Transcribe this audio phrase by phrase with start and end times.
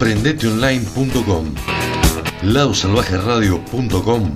[0.00, 1.54] Prendeteonline.com.
[2.42, 4.34] Ladosalvajeradio.com.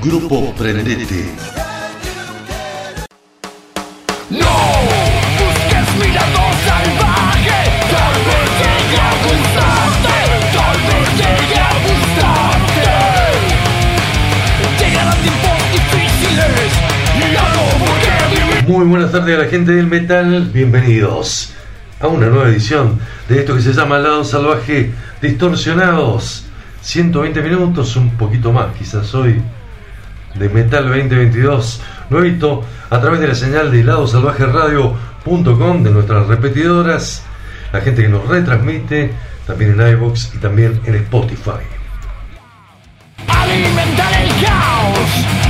[0.00, 1.26] Grupo Prendete.
[4.30, 4.56] No
[5.36, 7.60] busques mi lado salvaje,
[7.92, 10.16] tal vez llegue a gustarte,
[10.56, 12.88] tal vez llegue a gustarte.
[14.80, 16.72] Llegarán tiempos difíciles,
[17.18, 18.64] y algo por qué vivir.
[18.66, 21.52] Muy buenas tardes a la gente del metal, bienvenidos
[22.00, 26.44] a una nueva edición de esto que se llama Lado Salvaje Distorsionados.
[26.82, 29.42] 120 minutos, un poquito más quizás hoy,
[30.34, 31.80] de Metal 2022,
[32.10, 37.24] nuevito a través de la señal de ladosalvajeradio.com, de nuestras repetidoras,
[37.72, 39.10] la gente que nos retransmite,
[39.46, 41.64] también en iVoox y también en Spotify.
[43.26, 45.45] Alimentar el caos,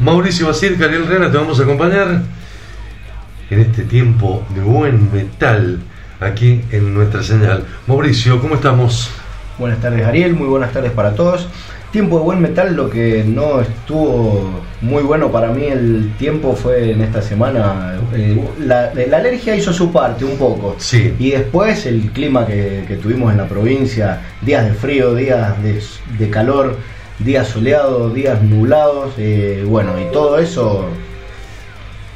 [0.00, 2.22] Mauricio Basir, Cariel Rena, te vamos a acompañar
[3.50, 5.80] en este tiempo de buen metal
[6.20, 7.64] aquí en nuestra señal.
[7.86, 9.10] Mauricio, ¿cómo estamos?
[9.58, 11.48] Buenas tardes Ariel, muy buenas tardes para todos.
[11.90, 16.92] Tiempo de buen metal, lo que no estuvo muy bueno para mí el tiempo fue
[16.92, 17.94] en esta semana.
[18.14, 20.76] eh, la, la alergia hizo su parte un poco.
[20.78, 21.14] Sí.
[21.18, 25.82] Y después el clima que, que tuvimos en la provincia, días de frío, días de,
[26.18, 26.76] de calor,
[27.18, 30.86] días soleados, días nublados, eh, bueno, y todo eso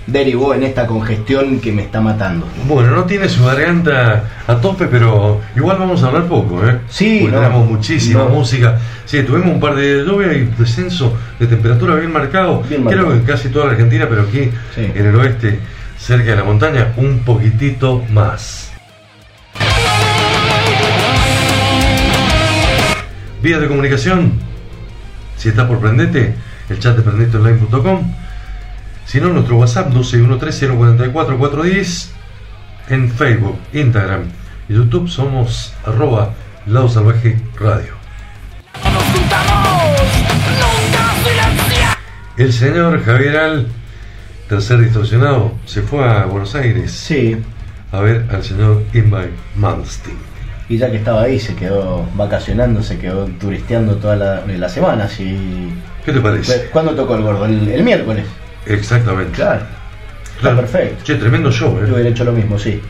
[0.06, 2.46] derivó en esta congestión que me está matando.
[2.66, 6.78] Bueno, no tiene su garganta a tope, pero igual vamos a hablar poco, ¿eh?
[6.88, 8.30] Sí, Porque no, tenemos muchísima no.
[8.30, 8.78] música.
[9.04, 12.62] Sí, tuvimos un par de lluvia y descenso de temperatura bien marcado.
[12.68, 13.08] Bien Creo marcado.
[13.10, 14.90] que en casi toda la Argentina, pero aquí Sí.
[14.94, 15.60] en el oeste,
[15.98, 18.72] cerca de la montaña, un poquitito más.
[23.40, 24.32] Vías de comunicación.
[25.42, 26.36] Si estás por prendete,
[26.68, 28.14] el chat de prendeteonline.com.
[29.04, 32.10] Si no, nuestro WhatsApp 1213044410.
[32.90, 34.26] En Facebook, Instagram
[34.68, 36.34] y YouTube somos arroba
[36.66, 37.94] Lado Salvaje Radio.
[42.36, 43.66] El señor Javier Al,
[44.48, 47.36] tercer distorsionado, se fue a Buenos Aires Sí,
[47.90, 50.31] a ver al señor Invite Malmsteen.
[50.72, 55.06] Y ya que estaba ahí, se quedó vacacionando, se quedó turisteando toda la, la semana.
[55.06, 56.70] ¿Qué te parece?
[56.72, 57.44] ¿Cuándo tocó el gordo?
[57.44, 58.24] El, el miércoles.
[58.64, 59.32] Exactamente.
[59.32, 59.66] Claro.
[60.34, 61.04] Está perfecto.
[61.04, 61.92] Che, tremendo show, Yo ¿eh?
[61.92, 62.80] hubiera hecho lo mismo, sí.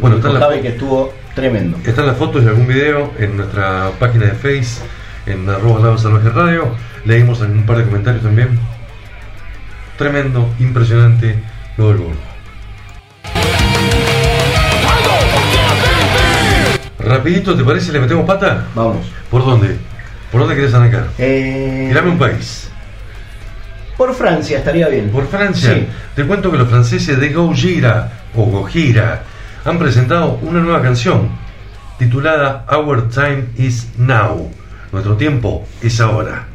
[0.00, 1.76] Bueno, está la que estuvo tremendo.
[1.84, 4.80] Están las fotos y algún video en nuestra página de Face,
[5.26, 6.68] en arroba Lado Salvaje Radio.
[7.04, 8.58] Leímos un par de comentarios también.
[9.98, 11.34] Tremendo, impresionante
[11.76, 12.25] lo del gordo.
[17.06, 17.92] Rapidito, ¿te parece?
[17.92, 18.66] ¿Le metemos pata?
[18.74, 19.06] Vamos.
[19.30, 19.76] ¿Por dónde?
[20.32, 21.08] ¿Por dónde querés arrancar?
[21.18, 22.68] Eh, Tirame un país.
[23.96, 25.10] Por Francia estaría bien.
[25.10, 25.72] Por Francia.
[25.72, 25.86] Sí.
[26.16, 29.22] Te cuento que los franceses de Gojira o Gojira
[29.64, 31.28] han presentado una nueva canción
[31.98, 34.50] titulada Our Time is Now.
[34.90, 36.46] Nuestro tiempo es ahora.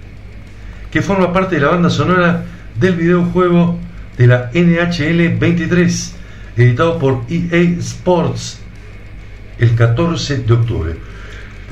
[0.91, 2.43] Que forma parte de la banda sonora
[2.77, 3.79] del videojuego
[4.17, 6.15] de la NHL 23,
[6.57, 8.60] editado por EA Sports
[9.61, 10.95] el 14 de octubre.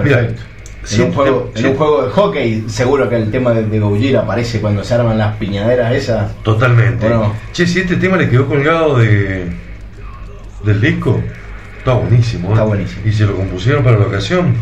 [0.03, 0.41] Mira, Perfecto.
[0.83, 4.17] si- en, un juego, en un juego de hockey, seguro que el tema de, de
[4.17, 6.35] aparece cuando se arman las piñaderas esas.
[6.43, 7.07] Totalmente.
[7.07, 7.33] Bueno.
[7.51, 9.51] Che, si este tema le quedó colgado de
[10.63, 11.21] del disco,
[11.77, 12.49] está buenísimo.
[12.49, 12.51] ¿eh?
[12.51, 13.01] Está buenísimo.
[13.05, 14.55] Y se lo compusieron para la ocasión.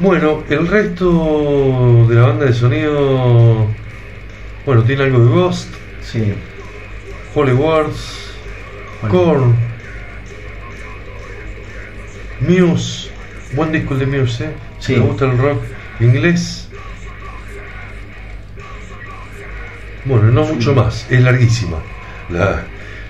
[0.00, 3.66] Bueno, el resto de la banda de sonido,
[4.66, 5.68] bueno, tiene algo de Ghost,
[6.02, 6.34] Sí.
[7.34, 8.32] Holy Wars,
[9.02, 9.16] Bueno.
[9.24, 9.56] Korn,
[12.48, 13.10] Muse,
[13.54, 14.50] buen disco el de Muse, ¿eh?
[14.78, 15.00] Si Sí.
[15.00, 15.62] me gusta el rock
[16.00, 16.68] inglés.
[20.04, 21.78] Bueno, no mucho más, es larguísima
[22.28, 22.62] la,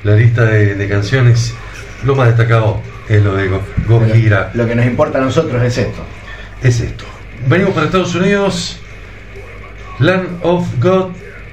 [0.04, 1.52] la lista de, de canciones
[2.04, 4.50] lo más destacado es lo de Go- Gojira.
[4.54, 6.02] Lo que nos importa a nosotros es esto.
[6.62, 7.04] Es esto.
[7.48, 8.78] Venimos para Estados Unidos.
[10.00, 11.12] Land of God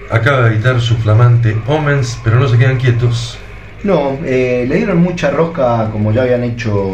[0.10, 3.38] acaba de editar su flamante Omens, pero no se quedan quietos.
[3.83, 6.94] No, eh, le dieron mucha rosca, como ya habían hecho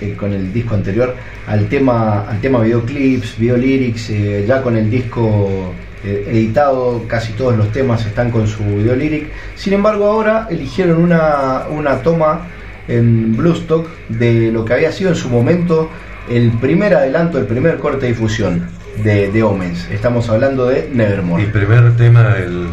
[0.00, 1.14] eh, con el disco anterior,
[1.46, 5.72] al tema, al tema videoclips, videolyrics, eh, ya con el disco
[6.04, 9.28] eh, editado, casi todos los temas están con su videolyric.
[9.54, 12.48] Sin embargo, ahora eligieron una, una toma
[12.88, 15.88] en Bluestock de lo que había sido en su momento
[16.28, 18.66] el primer adelanto, el primer corte difusión
[19.02, 19.88] de, de Omens.
[19.90, 22.68] Estamos hablando de Nevermore El primer tema del,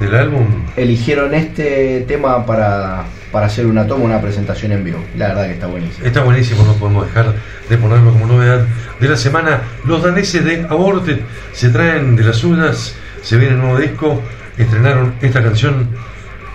[0.00, 0.46] del álbum.
[0.76, 4.98] eligieron este tema para, para hacer una toma, una presentación en vivo.
[5.16, 6.06] La verdad que está buenísimo.
[6.06, 7.34] Está buenísimo, no podemos dejar
[7.68, 8.64] de ponerlo como novedad
[9.00, 9.60] de la semana.
[9.84, 11.20] Los daneses de Aborted
[11.52, 14.22] se traen de las suyas, se viene el nuevo disco,
[14.58, 15.88] estrenaron esta canción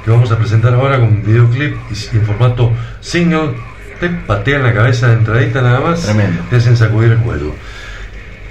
[0.04, 3.52] que vamos a presentar ahora con videoclip y en formato single.
[4.00, 6.44] Te patean la cabeza de entradita nada más, Tremendo.
[6.50, 7.54] te hacen sacudir el cuello.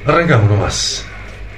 [0.05, 1.06] Arrancamos nomás.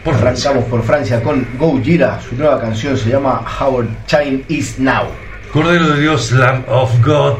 [0.09, 0.17] Por.
[0.17, 2.19] Arrancamos por Francia con Gojira.
[2.27, 5.05] Su nueva canción se llama Our Time Is Now.
[5.53, 7.35] Cordero de Dios, Lamb of God.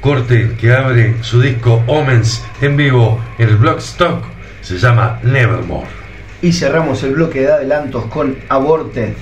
[0.00, 4.22] Corte que abre su disco Omens en vivo en el Blockstock.
[4.60, 5.88] Se llama Nevermore.
[6.40, 9.14] Y cerramos el bloque de adelantos con Aborted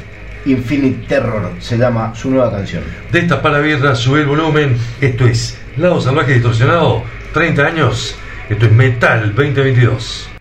[0.45, 1.51] Infinite Terror.
[1.61, 2.83] Se llama su nueva canción.
[3.11, 4.77] De estas palabras sube el volumen.
[5.01, 8.17] Esto es Lado Salvaje Distorsionado, 30 años.
[8.51, 10.34] Esto es Metal 2022.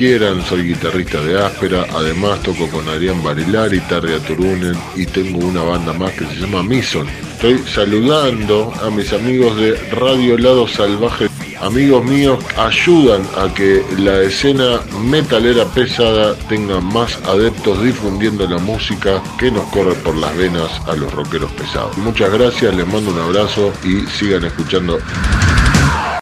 [0.00, 5.62] Soy guitarrista de Áspera, además toco con Adrián Barilar y Tarria Turunen y tengo una
[5.62, 7.06] banda más que se llama Mison.
[7.06, 11.28] Estoy saludando a mis amigos de Radio Lado Salvaje.
[11.60, 19.22] Amigos míos, ayudan a que la escena metalera pesada tenga más adeptos difundiendo la música
[19.38, 21.98] que nos corre por las venas a los rockeros pesados.
[21.98, 24.98] Muchas gracias, les mando un abrazo y sigan escuchando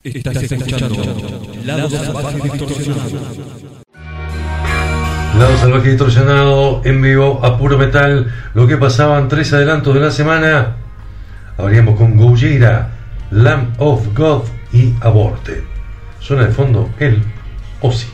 [0.03, 3.68] Estás escuchando Lado Salvaje.
[5.38, 8.27] Lado Salvaje Distorsionado en vivo a puro metal.
[8.55, 10.74] Lo que pasaban tres adelantos de la semana.
[11.57, 12.90] Abríamos con Gojira,
[13.31, 15.62] Lamb of God y Aborte.
[16.18, 17.22] Suena de fondo el
[17.81, 18.09] Ozzy.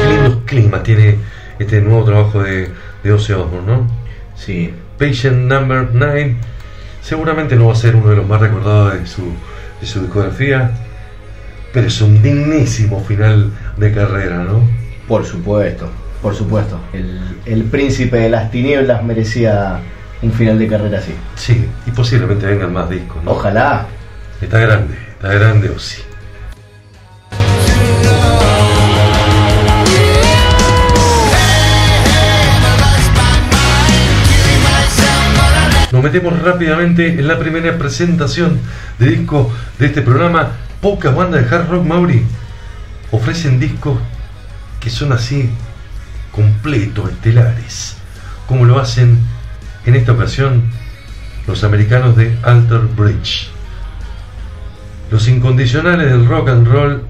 [0.00, 1.18] Qué lindo clima tiene
[1.60, 2.72] este nuevo trabajo de,
[3.04, 3.86] de Ozzy Osbourne, ¿no?
[4.34, 6.36] Sí, Patient Number 9
[7.00, 9.22] seguramente no va a ser uno de los más recordados de su,
[9.80, 10.70] de su discografía,
[11.72, 14.82] pero es un dignísimo final de carrera, ¿no?
[15.12, 15.90] por supuesto,
[16.22, 16.80] por supuesto.
[16.92, 19.80] El, el príncipe de las tinieblas merecía
[20.22, 21.12] un final de carrera así.
[21.34, 23.32] Sí, y posiblemente vengan más discos, ¿no?
[23.32, 23.86] Ojalá.
[24.40, 26.02] Está grande, está grande Ozzy.
[35.92, 38.58] Nos metemos rápidamente en la primera presentación
[38.98, 40.52] de disco de este programa.
[40.80, 42.24] Pocas bandas de hard rock Mauri
[43.10, 43.98] ofrecen discos
[44.80, 45.50] que son así
[46.30, 47.98] completos, estelares,
[48.46, 49.18] como lo hacen
[49.84, 50.62] en esta ocasión
[51.46, 53.50] los americanos de Alter Bridge.
[55.10, 57.02] Los incondicionales del rock and roll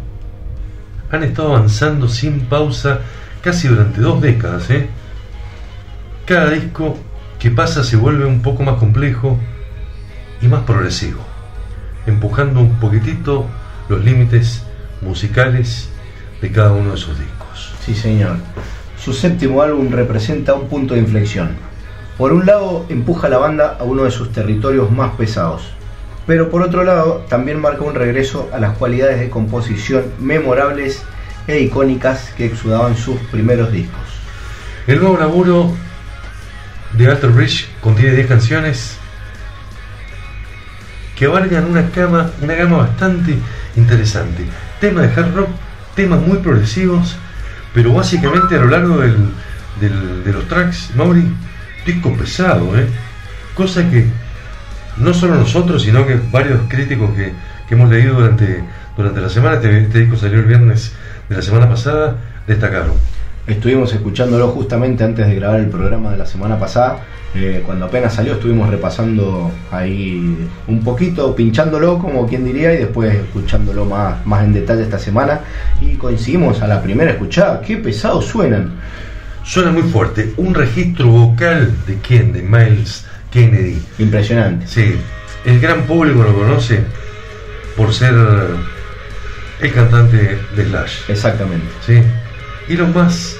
[1.13, 2.99] han estado avanzando sin pausa
[3.43, 4.69] casi durante dos décadas.
[4.71, 4.89] ¿eh?
[6.27, 6.99] Cada disco
[7.43, 9.37] que pasa se vuelve un poco más complejo
[10.41, 11.19] y más progresivo,
[12.07, 13.47] empujando un poquitito
[13.89, 14.63] los límites
[15.01, 15.89] musicales
[16.41, 17.75] de cada uno de sus discos.
[17.85, 18.37] Sí, señor.
[18.97, 21.57] Su séptimo álbum representa un punto de inflexión.
[22.17, 25.65] Por un lado, empuja a la banda a uno de sus territorios más pesados,
[26.29, 31.03] pero por otro lado, también marca un regreso a las cualidades de composición memorables
[31.49, 33.99] e icónicas que exudaban sus primeros discos.
[34.87, 35.73] El nuevo laburo
[36.95, 38.97] de Alter Bridge contiene 10 canciones
[41.17, 43.37] que abarcan una gama, una gama bastante
[43.77, 44.45] interesante.
[44.81, 45.49] Temas de hard rock,
[45.95, 47.17] temas muy progresivos,
[47.75, 49.31] pero básicamente a lo largo del-
[49.81, 51.25] del- de los tracks, Mauri,
[51.87, 52.87] disco pesado, ¿eh?
[53.55, 54.07] cosa que
[54.99, 57.33] no solo nosotros, sino que varios críticos que,
[57.69, 58.63] que hemos leído durante,
[58.97, 60.93] durante la semana, este, este disco salió el viernes
[61.29, 62.95] de la semana pasada, destacaron.
[63.47, 67.01] Estuvimos escuchándolo justamente antes de grabar el programa de la semana pasada.
[67.35, 70.37] eh, cuando apenas salió estuvimos repasando ahí
[70.69, 75.41] un poquito, pinchándolo como quien diría, y después escuchándolo más, más en detalle esta semana.
[75.81, 77.61] Y coincidimos a la primera escuchada.
[77.63, 78.73] Qué pesados suenan.
[79.45, 80.35] Suena muy fuerte.
[80.37, 82.33] Un registro vocal de quién?
[82.33, 83.83] De Miles Kennedy.
[83.99, 84.67] Impresionante.
[84.69, 84.95] Sí,
[85.45, 86.85] el gran público lo conoce
[87.77, 88.15] por ser
[89.61, 90.95] el cantante de Slash.
[91.09, 91.67] Exactamente.
[91.85, 92.03] ¿sí?
[92.69, 93.37] Y los más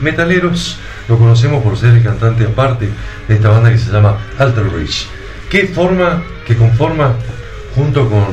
[0.00, 2.88] metaleros lo conocemos por ser el cantante aparte
[3.26, 5.06] de esta banda que se llama Alter Bridge.
[5.50, 7.14] Que forma, que conforma
[7.74, 8.26] junto con,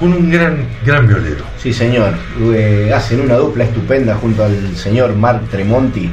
[0.00, 1.44] con un gran, gran violero.
[1.58, 2.14] Sí, señor.
[2.54, 6.10] Eh, hacen una dupla estupenda junto al señor Mark Tremonti.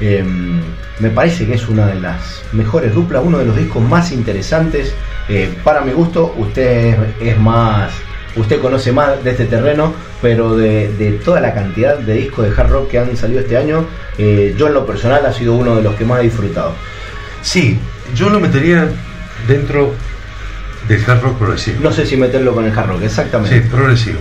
[0.00, 0.24] Eh,
[1.00, 4.94] me parece que es una de las mejores duplas, uno de los discos más interesantes.
[5.28, 7.92] Eh, para mi gusto, usted es más,
[8.36, 9.92] usted conoce más de este terreno,
[10.22, 13.56] pero de, de toda la cantidad de discos de hard rock que han salido este
[13.56, 13.84] año,
[14.18, 16.72] eh, yo en lo personal ha sido uno de los que más he disfrutado.
[17.42, 17.78] Sí,
[18.14, 18.88] yo lo metería
[19.46, 19.92] dentro
[20.88, 21.78] del hard rock progresivo.
[21.82, 23.62] No sé si meterlo con el hard rock, exactamente.
[23.62, 24.18] Sí, progresivo.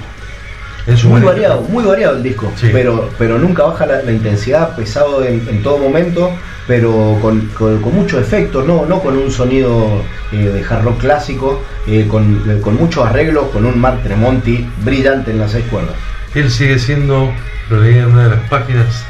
[0.86, 2.68] En su Muy variado, muy variado el disco, Sí.
[2.74, 6.30] pero, pero nunca baja la, la intensidad, pesado en, en todo momento,
[6.68, 10.02] pero con, con- con mucho efecto, no, no con un sonido
[10.34, 14.68] eh, de hard rock clásico, eh, con, eh, con muchos arreglos, con un Mark Tremonti
[14.84, 15.96] brillante en las seis cuerdas.
[16.34, 17.32] Él sigue siendo,
[17.70, 19.06] lo leí en una de las páginas,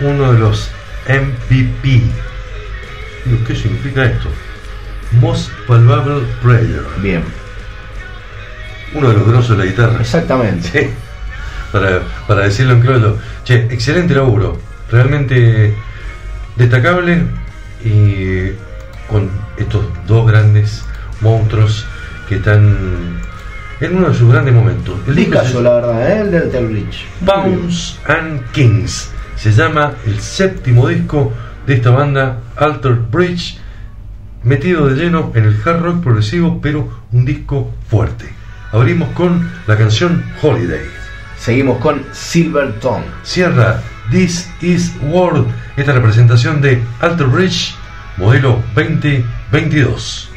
[0.00, 0.70] uno de los
[1.08, 2.02] MVP.
[3.46, 4.28] ¿Qué significa esto?
[5.12, 6.82] Most Valuable Player.
[7.02, 7.22] Bien,
[8.94, 10.00] Uno de los grosos de la guitarra.
[10.00, 10.68] exactamente.
[10.68, 10.90] Sí.
[11.72, 13.18] Para, para decirlo en criollo.
[13.44, 14.58] Che, excelente laburo.
[14.90, 15.74] Realmente
[16.56, 17.22] destacable
[17.84, 18.50] y
[19.08, 20.84] con estos dos grandes
[21.20, 21.86] monstruos
[22.28, 23.20] que están
[23.80, 24.98] en uno de sus grandes momentos.
[25.06, 26.20] El disco caso, la verdad, ¿eh?
[26.20, 26.86] el de
[28.06, 29.10] and Kings.
[29.36, 31.32] Se llama el séptimo disco
[31.66, 33.58] de esta banda, Alter Bridge,
[34.42, 38.28] metido de lleno en el hard rock progresivo, pero un disco fuerte.
[38.72, 40.84] Abrimos con la canción Holiday.
[41.38, 43.06] Seguimos con Silver Tongue.
[43.22, 43.80] Cierra
[44.10, 47.74] This Is World, esta representación de Alter Bridge,
[48.18, 50.29] modelo 2022.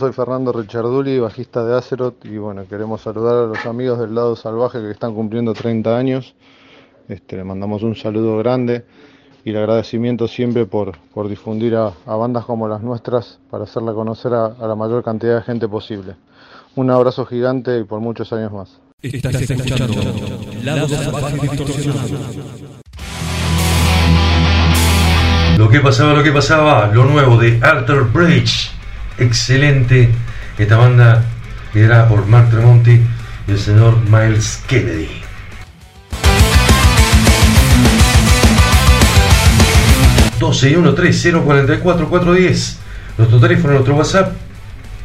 [0.00, 4.34] Soy Fernando Richarduli, bajista de Azeroth y bueno, queremos saludar a los amigos del lado
[4.34, 6.34] salvaje que están cumpliendo 30 años.
[7.06, 8.86] Este, le mandamos un saludo grande
[9.44, 13.92] y el agradecimiento siempre por, por difundir a, a bandas como las nuestras para hacerla
[13.92, 16.16] conocer a, a la mayor cantidad de gente posible.
[16.76, 18.80] Un abrazo gigante y por muchos años más.
[19.02, 20.00] Estás escuchando
[20.64, 22.08] Lado Salvaje Distorsionado.
[25.58, 28.79] Lo que pasaba, lo que pasaba, lo nuevo de Arthur Bridge.
[29.20, 30.10] Excelente.
[30.58, 31.24] Esta banda
[31.74, 33.00] liderada por Mark Tremonti
[33.46, 35.08] y el señor Miles Kennedy.
[40.40, 42.78] ...12 y 1 3 0 44 410
[43.18, 44.32] Nuestro teléfono, nuestro WhatsApp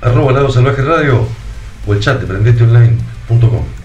[0.01, 1.27] Arroba Lado Salvaje Radio
[1.85, 3.84] O el chat de prendeteonline.com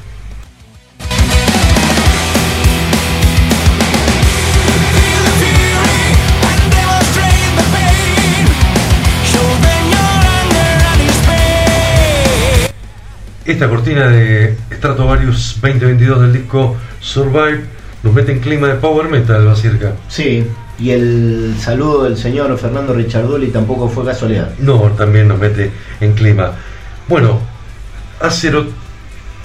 [13.45, 17.65] Esta cortina de Stratovarius 2022 del disco Survive
[18.03, 19.95] nos mete en clima de power metal, va cerca.
[20.09, 20.47] Sí,
[20.79, 24.51] y el saludo del señor Fernando Richardoli tampoco fue casualidad.
[24.59, 25.71] No, también nos mete
[26.01, 26.53] en clima.
[27.09, 27.41] Bueno,
[28.21, 28.69] Azeroth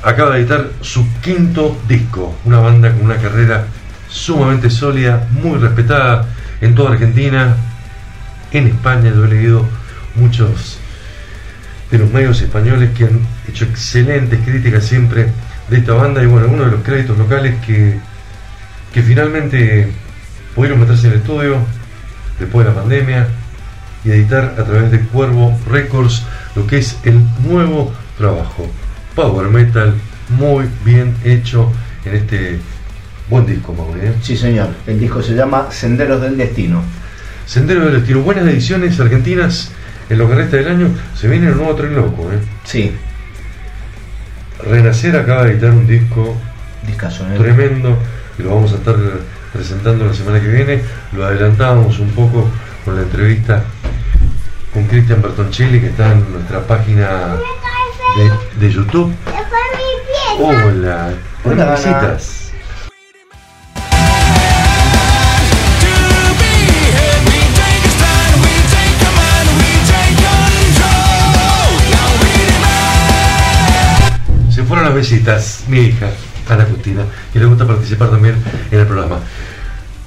[0.04, 3.66] acaba de editar su quinto disco, una banda con una carrera
[4.10, 6.28] sumamente sólida, muy respetada
[6.60, 7.56] en toda Argentina,
[8.52, 9.66] en España, yo he leído
[10.16, 10.80] muchos
[11.92, 15.28] de los medios españoles que han hecho excelentes críticas siempre
[15.70, 18.00] de esta banda y bueno, uno de los créditos locales que,
[18.94, 19.92] que finalmente
[20.54, 21.58] pudieron meterse en el estudio
[22.40, 23.28] después de la pandemia
[24.04, 26.24] y editar a través de Cuervo Records
[26.56, 28.68] lo que es el nuevo trabajo.
[29.16, 29.94] Power Metal,
[30.30, 31.72] muy bien hecho
[32.06, 32.60] en este
[33.30, 34.02] buen disco, Mauri.
[34.02, 34.14] ¿eh?
[34.22, 34.70] Sí, señor.
[34.86, 36.84] El disco se llama Senderos del Destino.
[37.46, 39.72] Sendero del Estilo, buenas ediciones argentinas
[40.10, 40.88] en lo que resta del año.
[41.16, 42.32] Se viene el nuevo tren loco.
[42.32, 42.40] ¿eh?
[42.64, 42.96] Sí,
[44.64, 46.36] Renacer acaba de editar un disco
[46.88, 47.38] discaso, ¿eh?
[47.38, 47.98] tremendo
[48.38, 48.96] y lo vamos a estar
[49.54, 50.82] presentando la semana que viene.
[51.14, 52.48] Lo adelantábamos un poco
[52.84, 53.64] con la entrevista
[54.74, 57.36] con Cristian Bertoncelli que está en nuestra página
[58.18, 59.14] de, de YouTube.
[60.40, 61.14] Hola,
[61.46, 61.72] Hola, Ana.
[61.76, 62.45] visitas.
[74.56, 76.08] Se fueron las visitas, mi hija,
[76.48, 77.04] Ana Cristina,
[77.34, 78.36] que le gusta participar también
[78.72, 79.20] en el programa.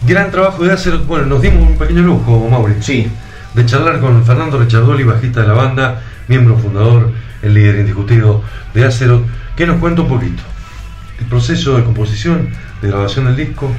[0.07, 2.77] Gran trabajo de hacer, bueno, nos dimos un pequeño lujo, Mauri.
[2.81, 3.11] Sí,
[3.53, 8.43] de charlar con Fernando Richardoli, bajista de la banda, miembro fundador, el líder indiscutido
[8.73, 10.43] de Azeroth, que nos cuenta un poquito
[11.21, 12.49] el proceso de composición,
[12.81, 13.71] de grabación del disco.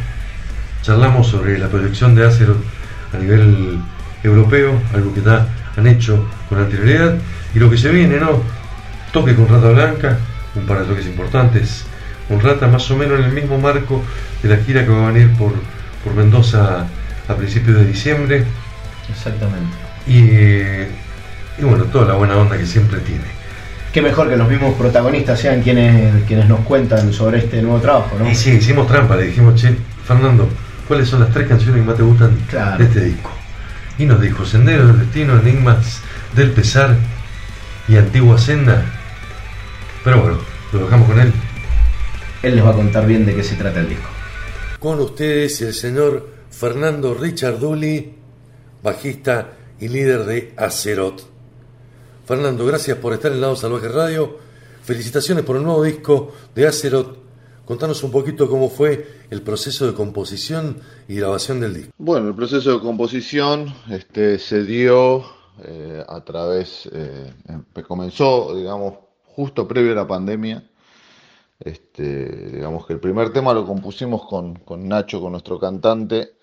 [0.84, 2.61] Charlamos sobre la proyección de Azeroth
[3.11, 3.80] a nivel
[4.22, 7.15] europeo, algo que ya han hecho con anterioridad,
[7.55, 8.43] y lo que se viene, ¿no?
[9.11, 10.20] Toque con Rata Blanca,
[10.60, 11.86] un par de toques importantes,
[12.28, 14.03] con Rata más o menos en el mismo marco
[14.43, 15.53] de la gira que va a venir por,
[16.03, 16.86] por Mendoza
[17.28, 18.43] a principios de diciembre.
[19.10, 19.76] exactamente.
[20.07, 23.24] Y, y bueno, toda la buena onda que siempre tiene.
[23.93, 28.16] Qué mejor que los mismos protagonistas sean quienes, quienes nos cuentan sobre este nuevo trabajo,
[28.20, 28.30] ¿no?
[28.30, 30.47] Y sí, hicimos trampa, le dijimos, che, Fernando,
[30.88, 32.78] ¿cuáles son las tres canciones que más te gustan Claro.
[32.78, 33.32] de este disco?
[33.97, 36.01] Y nos dijo, Sendero del Destino, Enigmas
[36.36, 36.95] del Pesar
[37.88, 38.84] y Antigua Senda.
[40.03, 40.38] Pero bueno,
[40.74, 41.34] lo dejamos con él.
[42.43, 44.07] Él les va a contar bien de qué se trata el disco.
[44.80, 48.15] Con ustedes el señor Fernando Richarduli,
[48.82, 51.22] bajista y líder de Azeroth.
[52.26, 54.38] Fernando, gracias por estar en el Lado Salvaje Radio.
[54.84, 57.17] Felicitaciones por el nuevo disco de Azeroth.
[57.65, 61.91] Contanos un poquito cómo fue el proceso de composición y grabación del disco.
[61.97, 65.24] Bueno, el proceso de composición este, se dio
[65.63, 68.93] eh, a través, eh, em- comenzó, digamos,
[69.39, 70.61] justo previo a la pandemia.
[71.61, 76.33] Este, digamos que el primer tema lo compusimos con, con Nacho, con nuestro cantante,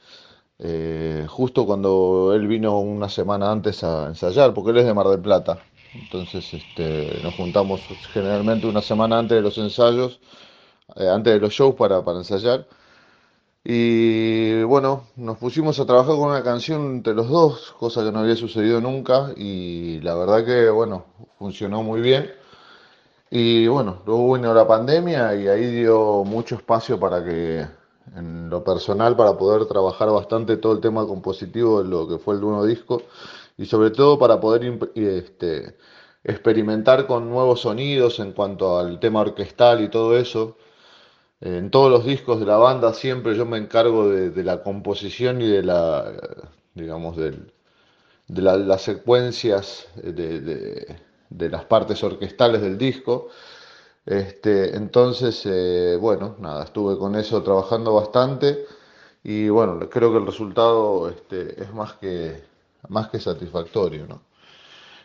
[0.59, 5.09] eh, justo cuando él vino una semana antes a ensayar, porque él es de Mar
[5.09, 5.59] del Plata.
[5.93, 7.83] Entonces este, nos juntamos
[8.15, 10.19] generalmente una semana antes de los ensayos,
[10.97, 12.67] eh, antes de los shows para, para ensayar.
[13.63, 18.21] Y bueno, nos pusimos a trabajar con una canción entre los dos, cosa que no
[18.21, 21.05] había sucedido nunca, y la verdad que bueno,
[21.39, 22.46] funcionó muy bien.
[23.31, 27.67] Y bueno, luego vino la pandemia y ahí dio mucho espacio para que,
[28.15, 32.35] en lo personal, para poder trabajar bastante todo el tema compositivo de lo que fue
[32.35, 33.03] el nuevo disco
[33.57, 35.77] y sobre todo para poder este,
[36.25, 40.57] experimentar con nuevos sonidos en cuanto al tema orquestal y todo eso.
[41.41, 45.49] En todos los discos de la banda siempre yo me encargo de, la composición y
[45.49, 46.13] de la,
[46.75, 47.53] digamos, del,
[48.29, 50.97] de la- las secuencias de-
[51.31, 53.29] de las partes orquestales del disco.
[54.07, 58.67] Este, entonces, eh, bueno, nada, estuve con eso trabajando bastante
[59.25, 62.45] y bueno, creo que el resultado este, es más que,
[62.89, 64.23] más que satisfactorio, ¿no?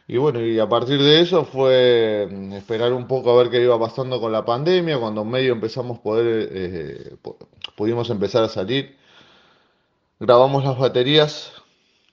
[0.08, 3.62] Y bueno, y a partir de eso fue mm, esperar un poco a ver qué
[3.62, 7.38] iba pasando con la pandemia, cuando medio empezamos poder, eh, pu-
[7.76, 8.98] pudimos empezar a salir.
[10.22, 11.52] Grabamos las baterías,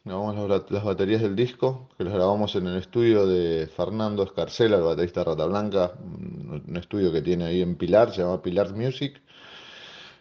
[0.09, 4.83] grabamos las, baterías del disco, que las grabamos en el estudio de Fernando Escarcela, el
[4.83, 9.21] baterista Rata Blanca, un estudio que tiene ahí en Pilar, se llama Pilar Music.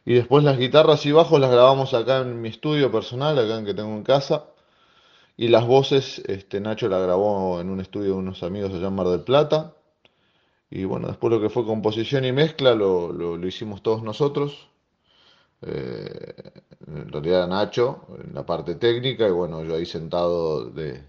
[0.05, 3.65] Y después las guitarras y bajos las grabamos acá en mi estudio personal, acá en
[3.65, 4.45] que tengo en casa.
[5.37, 8.95] Y las voces, este, Nacho la grabó en un estudio de unos amigos allá en
[8.95, 9.75] Mar del Plata.
[10.69, 14.69] Y bueno, después lo que fue composición y mezcla lo- lo hicimos todos nosotros.
[15.61, 16.51] Eh,
[16.87, 21.03] en realidad Nacho en la parte técnica y bueno, yo ahí sentado de,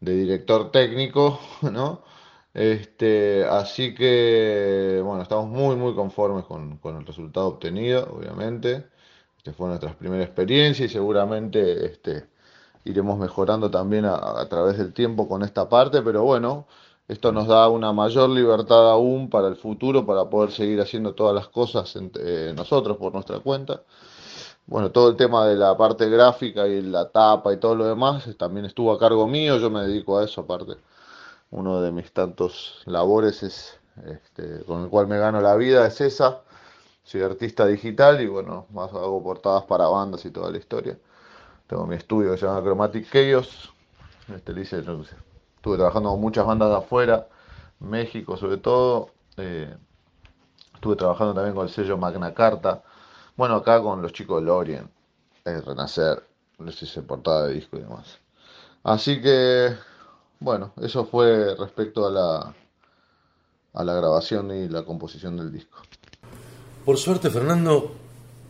[0.00, 2.02] de director técnico, ¿no?
[2.54, 8.86] Este, así que bueno, estamos muy muy conformes con, el resultado obtenido, obviamente.
[9.38, 12.26] Este fue nuestra primera experiencia y seguramente este,
[12.84, 16.66] iremos mejorando también a través del tiempo con esta parte, pero bueno,
[17.12, 21.34] esto nos da una mayor libertad aún para el futuro, para poder seguir haciendo todas
[21.34, 23.82] las cosas en- eh, nosotros por nuestra cuenta.
[24.66, 28.28] Bueno, todo el tema de la parte gráfica y la tapa y todo lo demás
[28.38, 30.74] también estuvo a cargo mío, yo me dedico a eso aparte.
[31.50, 36.00] Uno de mis tantos labores es, este, con el cual me gano la vida es
[36.00, 36.40] esa.
[37.04, 40.96] Soy artista digital y bueno, más hago portadas para bandas y toda la historia.
[41.66, 43.72] Tengo mi estudio que se llama Chromatic Chaos.
[44.34, 45.31] Este, le
[45.62, 47.28] estuve trabajando con muchas bandas de afuera,
[47.78, 49.10] México sobre todo.
[49.36, 49.72] eh,
[50.74, 52.82] estuve trabajando también con el sello Magna Carta.
[53.36, 54.90] Bueno, acá con los chicos de Lorien,
[55.44, 56.26] el Renacer,
[56.58, 58.18] les hice portada de disco y demás.
[58.82, 59.72] Así que,
[60.40, 62.54] bueno, eso fue respecto a la,
[63.72, 65.78] a la grabación y la composición del disco.
[66.84, 67.92] Por suerte, Fernando,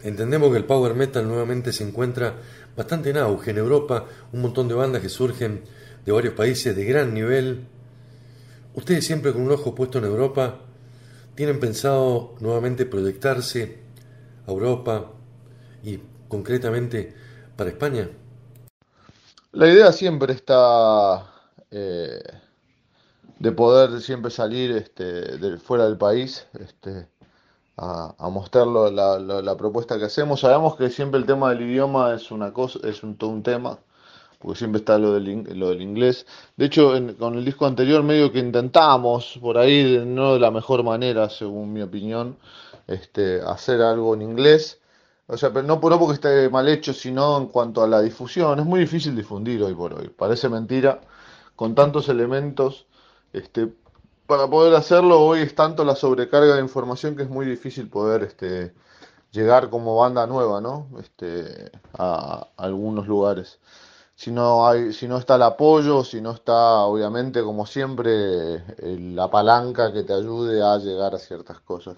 [0.02, 2.32] entendemos que el power metal nuevamente se encuentra
[2.74, 5.62] bastante en auge en Europa, un montón de bandas que surgen
[6.04, 7.66] de varios países de gran nivel.
[8.74, 10.60] Ustedes siempre con un ojo puesto en Europa,
[11.34, 13.78] ¿tienen pensado nuevamente proyectarse
[14.46, 15.12] a Europa
[15.84, 17.14] y concretamente
[17.56, 18.08] para España?
[19.52, 21.26] La idea siempre está
[21.70, 22.22] eh,
[23.38, 25.04] de poder siempre salir este,
[25.38, 27.08] de fuera del país este,
[27.76, 28.90] a, a mostrar la,
[29.20, 30.40] la- la propuesta que hacemos.
[30.40, 33.78] Sabemos que siempre el tema del idioma es una cosa, es un, todo un tema,
[34.42, 36.26] porque siempre está lo del, lo del inglés.
[36.56, 40.82] De hecho, con el disco anterior medio que intentamos, por ahí, no de la mejor
[40.82, 42.36] manera, según mi opinión,
[42.88, 44.80] este, hacer algo en inglés.
[45.28, 48.58] O sea, pero no, no porque esté mal hecho, sino en cuanto a la difusión.
[48.58, 50.08] Es muy difícil difundir hoy por hoy.
[50.08, 51.00] Parece mentira,
[51.56, 52.86] con tantos elementos,
[53.32, 53.72] este,
[54.26, 58.24] para poder hacerlo hoy es tanto la sobrecarga de información que es muy difícil poder,
[58.24, 58.74] este,
[59.30, 60.88] llegar como banda nueva, ¿no?
[61.00, 63.60] Este, a algunos lugares.
[64.22, 69.16] Si no hay, si no está el apoyo, si no está, obviamente, como siempre, el-
[69.16, 71.96] la palanca que te ayude a llegar a ciertas cosas.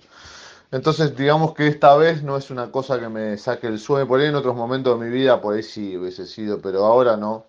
[0.73, 4.09] Entonces, digamos que esta vez no es una cosa que me saque el sueño.
[4.09, 7.17] Por ahí en otros momentos de mi vida, por ahí sí hubiese sido, pero ahora
[7.17, 7.47] no.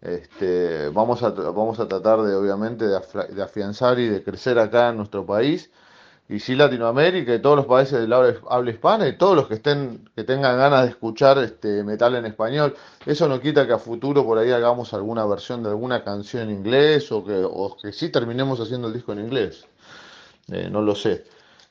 [0.00, 4.98] Este, vamos a, vamos a tratar de, obviamente, de afianzar y de crecer acá en
[4.98, 5.70] nuestro país.
[6.28, 9.54] Y sí Latinoamérica y todos los países del habla, habla hispana y todos los que
[9.54, 12.74] estén, que tengan ganas de escuchar este metal en español.
[13.04, 16.56] Eso no quita que a futuro por ahí hagamos alguna versión de alguna canción en
[16.56, 19.66] inglés o que, o que sí terminemos haciendo el disco en inglés.
[20.50, 21.24] Eh, no lo sé.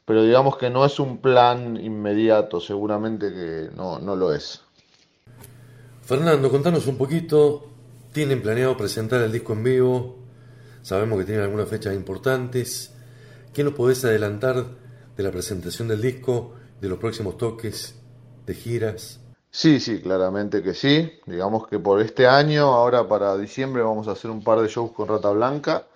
[0.05, 4.61] Pero digamos que no es un plan inmediato, seguramente que no, no lo es.
[6.03, 7.71] Fernando, contanos un poquito.
[8.13, 10.15] ¿Tienen planeado presentar el disco en vivo?
[10.83, 12.94] Sabemos que tienen algunas fechas importantes.
[13.55, 14.65] ¿Qué nos podés adelantar
[15.15, 17.97] de la presentación del disco, de los próximos toques,
[18.45, 19.21] de giras?
[19.49, 21.09] Sí, sí, claramente que sí.
[21.25, 24.91] Digamos que por este año, ahora para diciembre, vamos a hacer un par de shows
[24.91, 25.87] con Rata Blanca.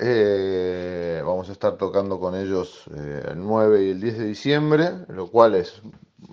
[0.00, 4.90] Eh, vamos a estar tocando con ellos eh, el 9 y el 10 de diciembre,
[5.10, 5.80] lo cual es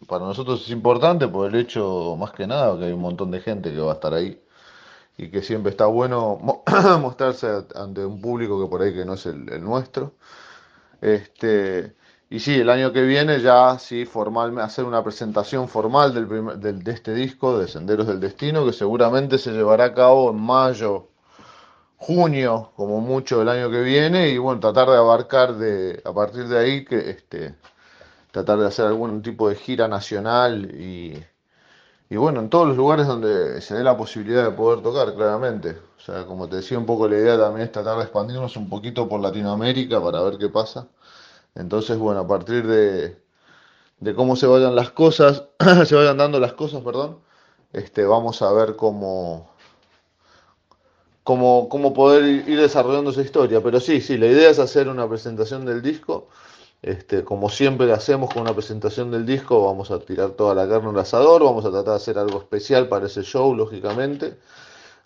[0.07, 3.41] para nosotros es importante por el hecho, más que nada, que hay un montón de
[3.41, 4.41] gente que va a estar ahí
[5.21, 6.63] y que siempre está bueno mo-
[7.01, 10.15] mostrarse ante un público que por ahí que no es el, nuestro.
[11.01, 11.95] Este,
[12.29, 16.57] y sí, el año que viene ya sí formalmente hacer una presentación formal del primer-
[16.59, 20.37] del- de este disco de Senderos del Destino que seguramente se llevará a cabo en
[20.41, 21.09] mayo,
[21.97, 26.47] junio, como mucho el año que viene y bueno, tratar de abarcar de a partir
[26.47, 27.55] de ahí que este
[28.31, 31.23] tratar de hacer algún tipo de gira nacional y,
[32.11, 35.77] y bueno, en todos los lugares donde se dé la posibilidad de poder tocar, claramente.
[35.97, 38.67] O sea, como te decía, un poco la idea también es tratar de expandirnos un
[38.67, 40.89] poquito por Latinoamérica para ver qué pasa.
[41.55, 43.17] Entonces, bueno, a partir de,
[43.99, 45.45] de cómo se vayan las cosas,
[45.85, 47.19] se vayan dando las cosas, perdón,
[47.73, 49.49] este, vamos a ver cómo,
[51.23, 53.61] cómo, cómo poder ir desarrollando esa historia.
[53.63, 56.27] Pero sí, sí, la idea es hacer una presentación del disco.
[56.81, 60.89] Este, como siempre hacemos con una presentación del disco, vamos a tirar toda la carne
[60.89, 64.37] al asador, vamos a tratar de hacer algo especial para ese show, lógicamente.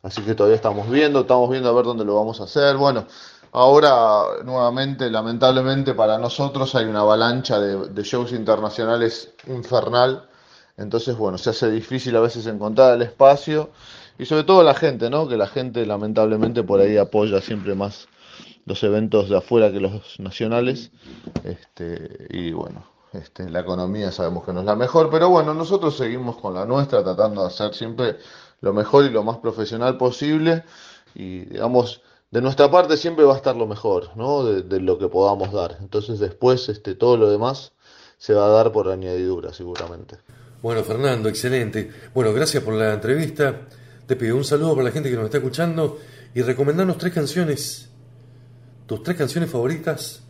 [0.02, 2.78] Así que todavía estamos viendo, estamos viendo a ver dónde lo vamos a hacer.
[2.78, 3.06] Bueno,
[3.52, 10.30] ahora nuevamente, lamentablemente para nosotros hay una avalancha de, de shows internacionales infernal.
[10.78, 13.72] Entonces, bueno, se hace difícil a veces encontrar el espacio
[14.18, 15.28] y sobre todo la gente, ¿no?
[15.28, 18.08] Que la gente lamentablemente por ahí apoya siempre más
[18.66, 20.91] los eventos de afuera que los nacionales.
[21.43, 25.95] Este, y bueno, este, la economía sabemos que no es la mejor, pero bueno, nosotros
[25.97, 28.18] seguimos con la nuestra, tratando de hacer siempre
[28.61, 30.63] lo mejor y lo más profesional posible.
[31.13, 32.01] Y digamos,
[32.32, 34.43] de nuestra parte siempre va a estar lo mejor, ¿no?
[34.43, 35.78] De, de lo que podamos dar.
[35.80, 37.72] Entonces después este, todo lo demás
[38.18, 40.18] se va a dar por añadidura, seguramente.
[40.61, 41.91] Bueno, Fernando, excelente.
[42.13, 43.68] Bueno, gracias por la entrevista.
[44.07, 45.99] Te pido un saludo para la gente que nos está escuchando
[46.34, 47.89] y recomendarnos tres canciones,
[48.86, 50.22] tus tres canciones favoritas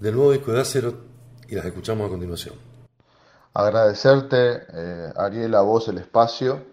[0.00, 0.96] del nuevo disco de Azeroth
[1.48, 2.54] y las escuchamos a continuación.
[3.54, 6.64] Agradecerte, eh, Ariel, a vos el espacio,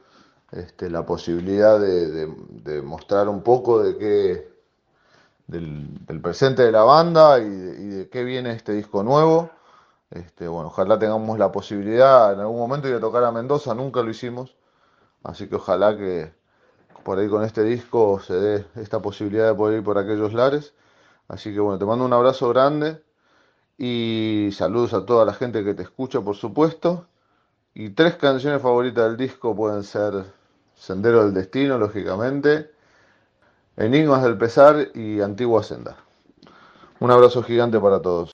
[0.51, 4.49] este, la posibilidad de, mostrar un poco de qué,
[5.45, 9.51] del, presente de la banda y de, y de qué viene este disco nuevo.
[10.09, 13.75] Este, bueno, ojalá tengamos la posibilidad en algún momento de ir a tocar a Mendoza,
[13.75, 14.55] nunca lo hicimos,
[15.23, 16.31] así que ojalá que
[17.03, 20.73] por ahí con este disco se dé esta posibilidad de poder ir por aquellos lares.
[21.27, 23.01] Así que bueno, te mando un abrazo grande
[23.77, 27.07] y saludos a toda la gente que te escucha, por supuesto.
[27.73, 30.25] Y tres canciones favoritas del disco pueden ser
[30.75, 32.71] Sendero del Destino, lógicamente,
[33.75, 35.97] Enigmas del Pesar y Antigua Senda.
[36.99, 38.31] Un abrazo gigante para todos.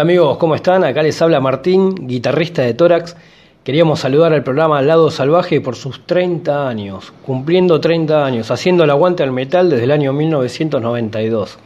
[0.00, 0.82] Hola amigos, ¿cómo están?
[0.82, 3.16] Acá les habla Martín, guitarrista de Tórax.
[3.62, 8.88] Queríamos saludar al programa Lado Salvaje por sus 30 años, cumpliendo 30 años, haciendo el
[8.88, 11.58] aguante al metal desde el año 1992.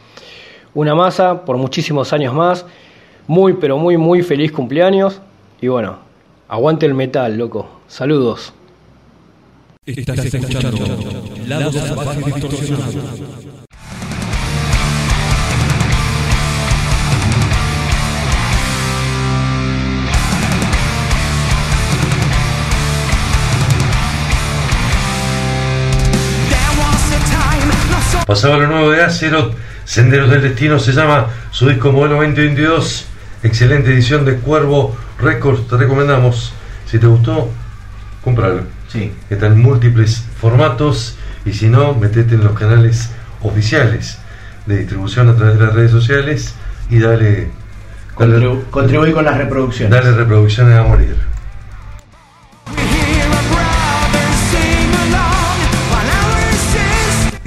[0.73, 2.65] Una masa por muchísimos años más,
[3.25, 5.21] muy pero muy muy feliz cumpleaños
[5.61, 5.99] y bueno,
[6.49, 7.69] aguante el metal, loco.
[7.87, 8.51] Saludos.
[9.85, 10.77] Estás escuchando
[11.47, 12.21] Lado Salvaje.
[28.25, 29.53] Pasaba lo nuevo de Azeroth,
[29.83, 33.05] Senderos del Destino se llama su disco modelo 2022.
[33.43, 36.51] Excelente edición de Cuervo Records, te recomendamos.
[36.87, 37.51] Si te gustó,
[38.23, 38.63] cómpralo.
[38.87, 39.13] Sí.
[39.29, 43.11] Está en múltiples formatos y si no, metete en los canales
[43.43, 44.17] oficiales
[44.65, 46.55] de distribución a través de las redes sociales
[46.89, 47.49] y dale,
[48.17, 49.91] dale, Contribu- contribuir con las reproducciones.
[49.91, 51.15] dale reproducciones a morir.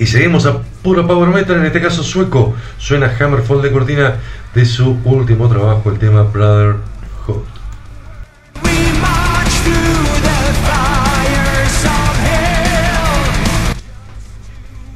[0.08, 2.54] Seguimos a puro power metal, en este caso sueco.
[2.78, 4.14] Suena Hammerfall de Cortina
[4.54, 7.44] de su último trabajo, el tema Brotherhood.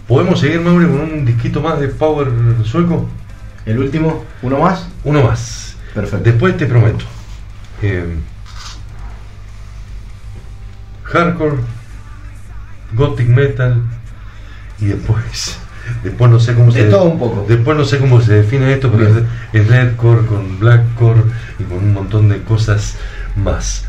[0.09, 2.29] ¿Podemos seguir, Mauri, con un disquito más de power
[2.65, 3.09] sueco?
[3.67, 4.89] El último, uno más.
[5.05, 5.77] Uno más.
[5.95, 6.31] Perfecto.
[6.31, 7.05] Después te prometo.
[7.83, 8.17] eh,
[11.05, 11.57] hardcore,
[12.95, 13.83] gothic metal
[14.83, 15.59] y después.
[16.03, 17.45] Después no sé cómo De se todo un poco.
[17.49, 19.27] Después no sé cómo se define esto, pero Bien.
[19.53, 21.23] es, deathcore con blackcore
[21.59, 22.97] y con un montón de cosas
[23.37, 23.85] más.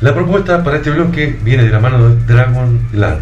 [0.00, 3.20] La propuesta para este bloque viene de la mano de Dragon Land.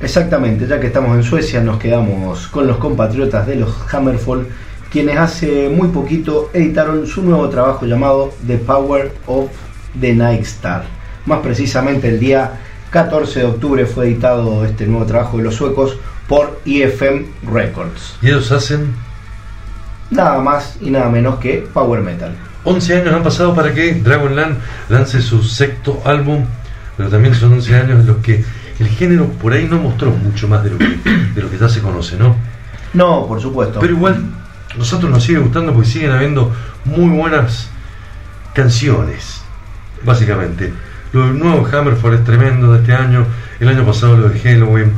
[0.00, 4.46] Exactamente, ya que estamos en Suecia, nos quedamos con los compatriotas de los Hammerfall,
[4.92, 9.50] quienes hace muy poquito editaron su nuevo trabajo llamado The Power of
[10.00, 10.84] the Night Star.
[11.26, 12.52] Más precisamente el día
[12.90, 18.16] 14 de octubre fue editado este nuevo trabajo de los suecos por EFM Records.
[18.22, 18.94] Y ellos hacen
[20.10, 22.34] Nada más y nada menos que Power Metal.
[22.64, 24.58] 11 años han pasado para que Dragonland
[24.88, 26.44] lance su sexto álbum,
[26.96, 28.44] pero también son 11 años en los que
[28.78, 30.86] el género por ahí no mostró mucho más de lo que,
[31.34, 32.36] de lo que ya se conoce, ¿no?
[32.94, 33.80] No, por supuesto.
[33.80, 34.22] Pero igual,
[34.76, 36.52] nosotros nos sigue gustando porque siguen habiendo
[36.84, 37.68] muy buenas
[38.54, 39.42] canciones,
[40.04, 40.72] básicamente.
[41.12, 43.26] Lo del nuevo Hammerfall es tremendo de este año,
[43.60, 44.92] el año pasado lo de Halloween,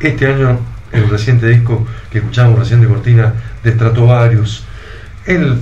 [0.00, 0.58] este año
[0.92, 4.64] el reciente disco que escuchamos recién de Cortina de Stratovarius,
[5.26, 5.58] el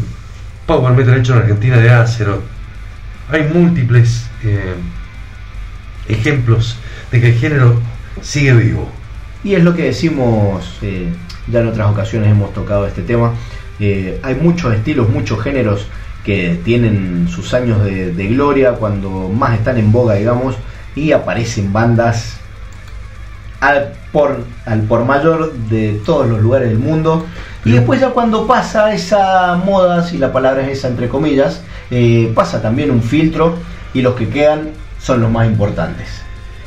[0.67, 2.43] Power Metal hecho en Argentina de Azeroth.
[3.31, 4.75] Hay múltiples eh,
[6.09, 6.77] ejemplos
[7.11, 7.81] de que el género
[8.23, 8.91] sigue vivo.
[9.43, 11.13] Y es lo que decimos, eh,
[11.49, 13.33] ya en otras ocasiones hemos tocado este tema.
[13.81, 15.87] eh, hay muchos estilos, muchos géneros
[16.25, 20.57] que tienen sus años de, de gloria cuando más están en boga, digamos,
[20.95, 22.39] y aparecen bandas
[23.61, 27.27] al por, al por mayor de todos los lugares del mundo.
[27.65, 32.33] Y después ya cuando pasa esa moda, si la palabra es esa entre comillas, eh,
[32.35, 33.57] pasa también un filtro
[33.95, 36.09] y los que quedan son los más importantes.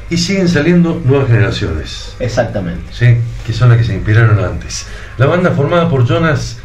[0.10, 2.16] Y siguen saliendo nuevas generaciones.
[2.20, 2.84] Exactamente.
[2.92, 3.18] ¿sí?
[3.46, 4.88] que son las que se inspiraron antes.
[5.18, 6.58] La banda formada por Jonas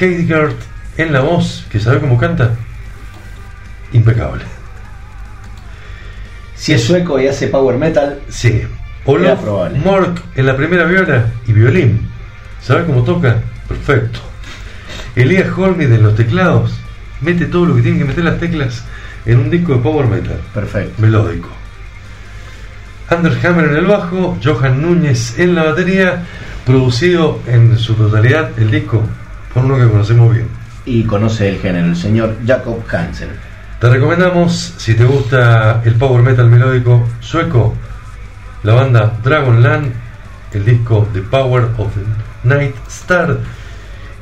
[0.00, 0.54] Heidegard
[0.98, 2.50] en la voz, que sabe cómo canta,
[3.92, 4.44] impecable.
[6.54, 8.62] Si es sueco y hace power metal, Sí.
[9.04, 9.40] Olof.
[9.84, 12.08] Mork en la primera viola y violín.
[12.60, 13.36] ¿Sabe cómo toca?
[13.66, 14.20] Perfecto.
[15.16, 16.72] Elías Holmid en los teclados.
[17.22, 18.84] Mete todo lo que tiene que meter las teclas
[19.24, 20.40] en un disco de power metal.
[20.52, 21.00] perfecto.
[21.00, 21.48] melódico.
[23.08, 26.26] Anders Hammer en el bajo, Johan Núñez en la batería,
[26.66, 29.02] producido en su totalidad el disco
[29.54, 30.57] por uno que conocemos bien.
[30.88, 33.28] Y conoce el género, el señor Jacob Hansen.
[33.78, 37.76] Te recomendamos, si te gusta el power metal melódico sueco,
[38.62, 39.92] la banda Dragonland,
[40.54, 43.38] el disco The Power of the Night Star.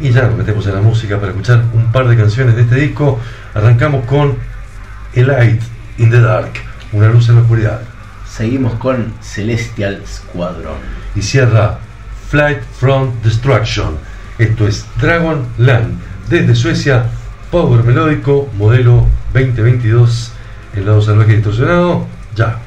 [0.00, 2.74] Y ya nos metemos en la música para escuchar un par de canciones de este
[2.74, 3.20] disco.
[3.54, 4.36] Arrancamos con
[5.16, 5.62] A Light
[5.98, 6.50] in the Dark,
[6.92, 7.80] una luz en la oscuridad.
[8.28, 10.78] Seguimos con Celestial Squadron.
[11.14, 11.78] y cierra
[12.28, 13.96] Flight from Destruction.
[14.36, 17.04] Esto es Dragon Land desde Suecia,
[17.50, 20.32] Power Melódico, modelo 2022,
[20.74, 22.65] el lado salvaje distorsionado, ya.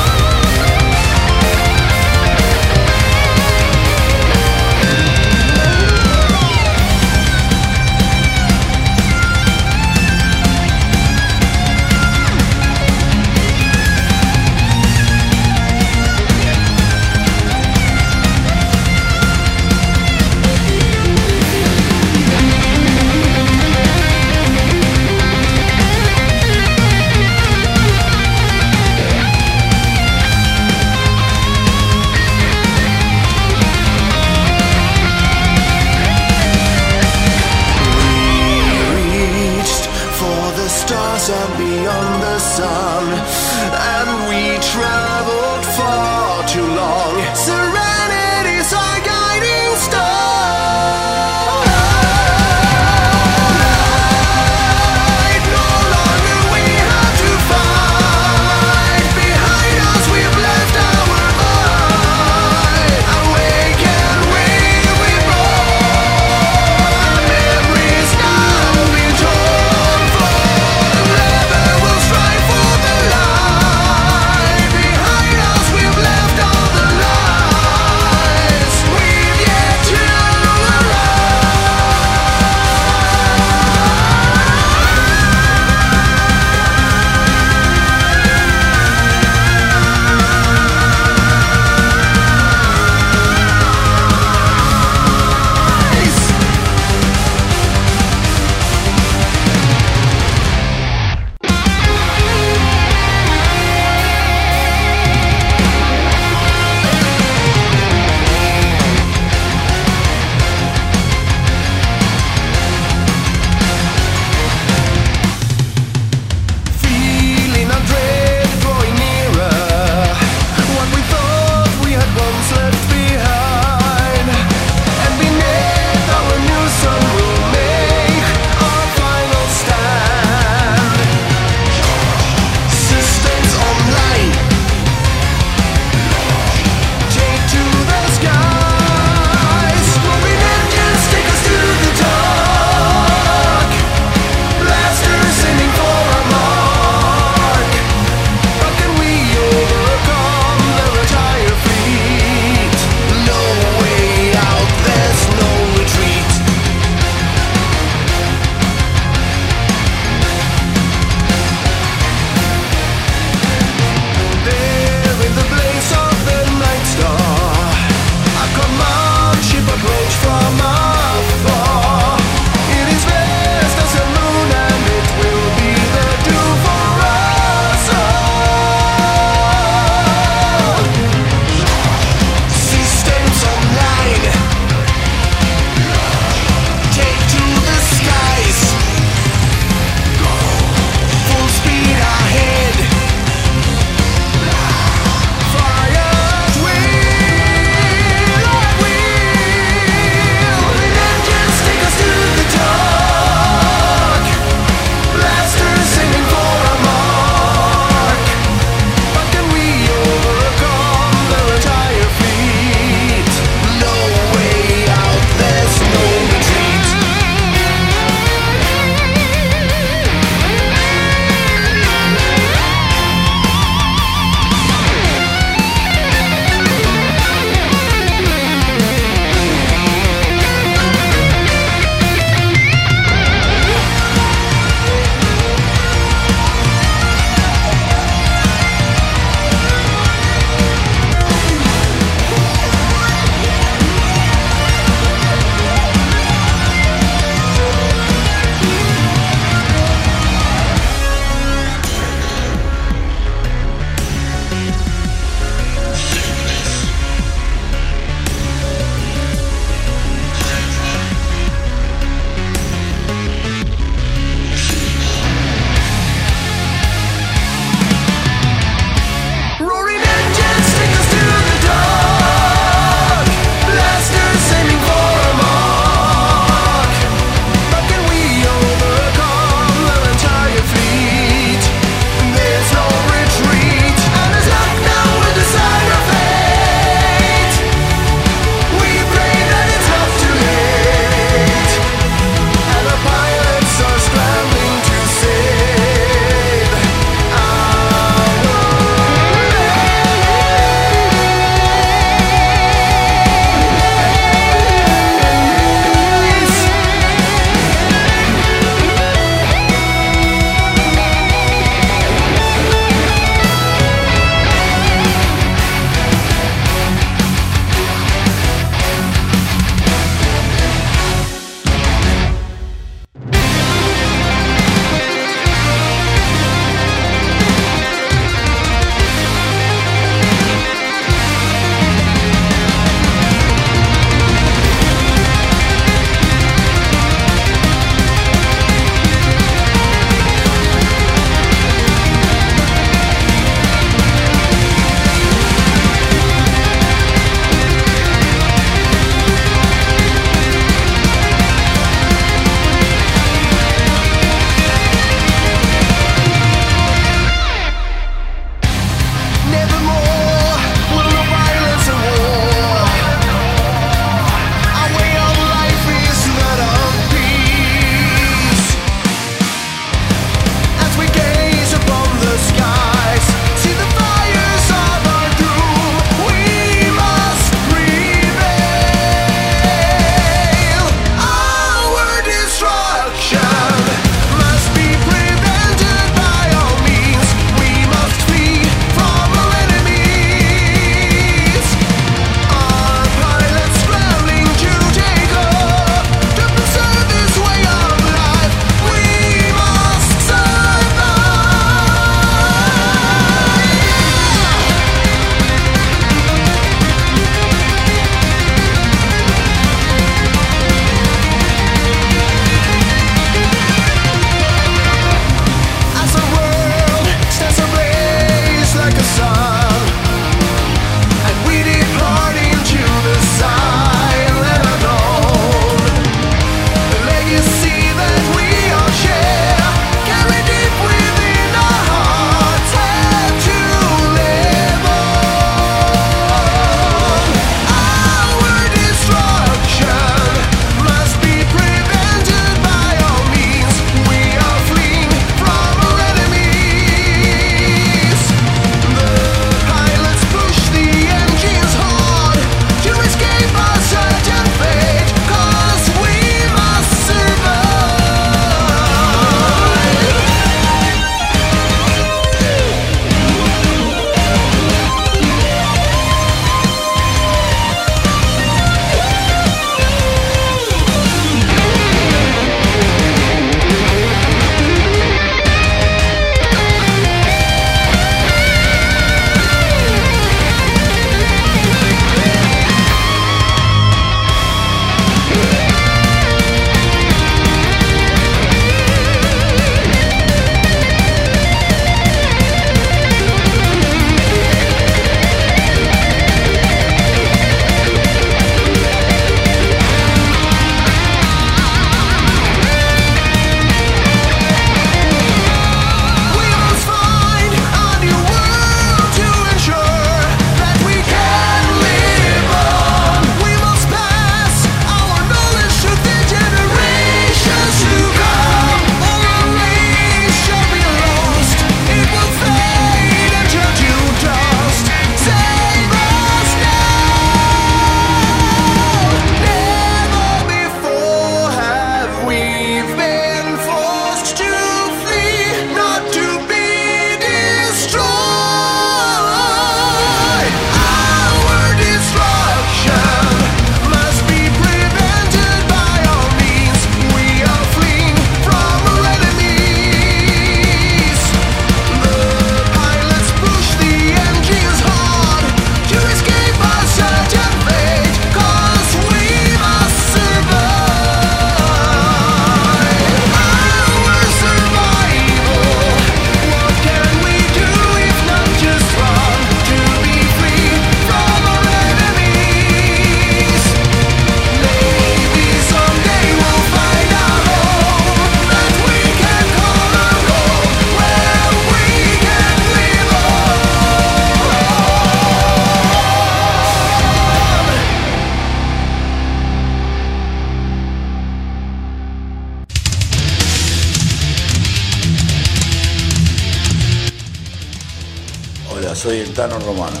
[599.56, 600.00] Romano.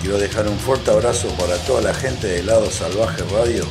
[0.00, 3.64] Quiero dejar un fuerte abrazo para toda la gente de Lado Salvaje Radio.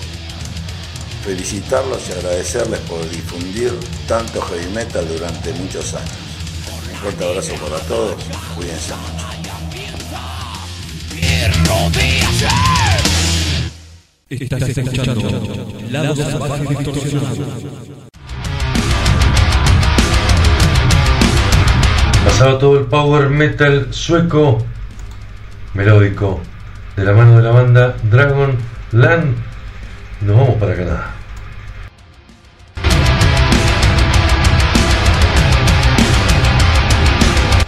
[1.26, 3.74] Felicitarlos y agradecerles por difundir
[4.08, 6.10] tanto heavy metal durante muchos años.
[6.90, 8.16] Un fuerte abrazo para todos.
[8.56, 9.32] Cuídense mucho.
[14.30, 17.46] Estás escuchando Lado Salvaje Distorsionado.
[22.24, 24.64] Pasaba todo el power metal sueco
[25.74, 26.42] melódico
[26.96, 28.56] de la mano de la banda Dragon
[28.92, 29.36] Land.
[30.22, 31.16] Nos vamos para Canadá.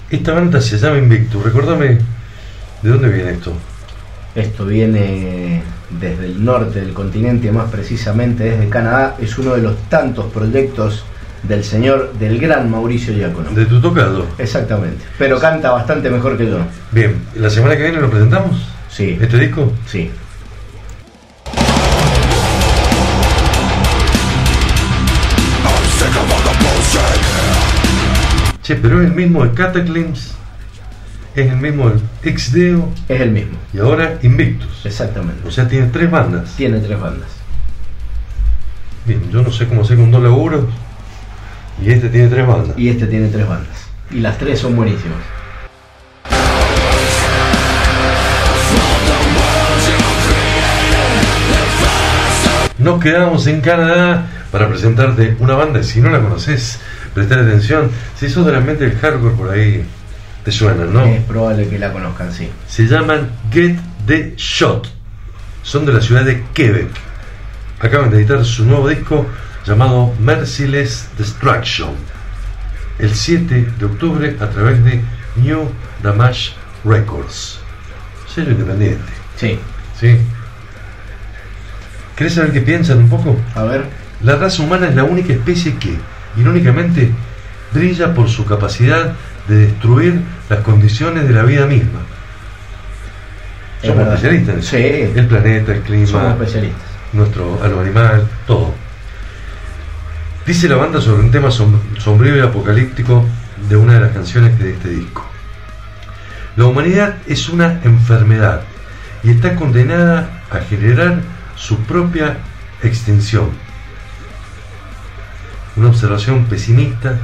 [0.10, 1.44] Esta banda se llama Invictus.
[1.44, 1.98] Recordame
[2.82, 3.54] de dónde viene esto.
[4.36, 9.16] Esto viene desde el norte del continente, más precisamente desde Canadá.
[9.20, 11.04] Es uno de los tantos proyectos
[11.44, 13.50] del señor, del gran Mauricio Giacono.
[13.52, 14.26] De tu tocado.
[14.38, 15.04] Exactamente.
[15.18, 16.60] Pero canta bastante mejor que yo.
[16.92, 18.58] Bien, ¿la semana que viene lo presentamos?
[18.90, 19.72] Sí, ¿Este disco?
[19.88, 20.10] sí.
[28.62, 30.14] Che, pero es el mismo de Cataclysm,
[31.36, 33.58] es el mismo del Exdeo Es el mismo.
[33.74, 34.86] y ahora Invictus.
[34.86, 35.46] Exactamente.
[35.48, 36.56] O sea, tiene tres bandas.
[36.56, 37.28] Tiene tres bandas.
[39.06, 40.66] Bien, yo no sé cómo hacer con dos laburos.
[41.82, 42.78] Y este tiene tres bandas.
[42.78, 43.88] Y este tiene tres bandas.
[44.12, 45.18] Y las tres son buenísimas.
[52.78, 55.82] Nos quedamos en Canadá para presentarte una banda.
[55.84, 56.80] Si no la conoces,
[57.14, 57.90] prestar atención.
[58.16, 59.86] Si sos de la mente del hardcore por ahí,
[60.44, 61.06] te suenan, ¿no?
[61.06, 62.50] Es probable que la conozcan, sí.
[62.68, 64.88] Se llaman Get the Shot.
[65.62, 66.90] Son de la ciudad de Quebec.
[67.80, 69.26] Acaban de editar su nuevo disco
[69.66, 71.92] llamado Merciless Destruction.
[73.00, 75.02] El 7 de octubre a través de
[75.38, 75.70] New
[76.04, 76.52] Damage
[76.86, 77.60] Records.
[78.34, 79.12] Sello independiente.
[79.36, 79.60] Sí.
[80.00, 80.18] ¿Sí?
[82.16, 83.36] ¿Querés saber qué piensan un poco?
[83.56, 83.86] A ver.
[84.22, 85.98] La raza humana es la única especie que,
[86.38, 87.12] irónicamente,
[87.74, 89.14] brilla por su capacidad
[89.48, 92.00] de destruir las condiciones de la vida misma.
[93.82, 94.14] Es Somos verdad.
[94.16, 94.66] especialistas.
[94.66, 94.78] Sí.
[95.20, 96.82] El planeta, el clima, Somos especialistas.
[97.12, 98.74] nuestro a lo animal, todo.
[100.46, 103.26] Dice la banda sobre un tema som- sombrío y apocalíptico
[103.70, 105.26] de una de las canciones de este disco.
[106.58, 108.62] La humanidad es una enfermedad
[109.24, 111.22] y está condenada a generar
[111.56, 112.38] su propia
[112.84, 113.50] extinción.
[115.78, 117.18] Una observación pesimista,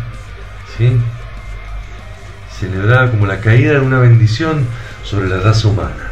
[2.58, 4.66] celebrada como la caída de una bendición
[5.04, 6.08] sobre la raza humana.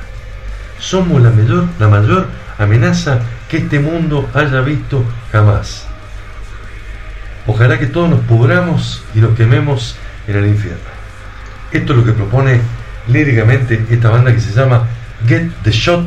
[0.77, 2.27] Somos la mayor, la mayor
[2.59, 3.19] amenaza
[3.49, 5.86] que este mundo haya visto jamás.
[7.47, 9.95] Ojalá que todos nos pudramos y nos quememos
[10.27, 10.79] en el infierno.
[11.71, 12.59] Esto es lo que propone
[13.07, 14.85] líricamente esta banda que se llama
[15.25, 16.05] Get the Shot,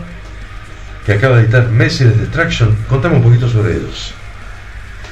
[1.07, 2.77] que acaba de editar Merciless Destruction.
[2.89, 4.15] Contame un poquito sobre ellos.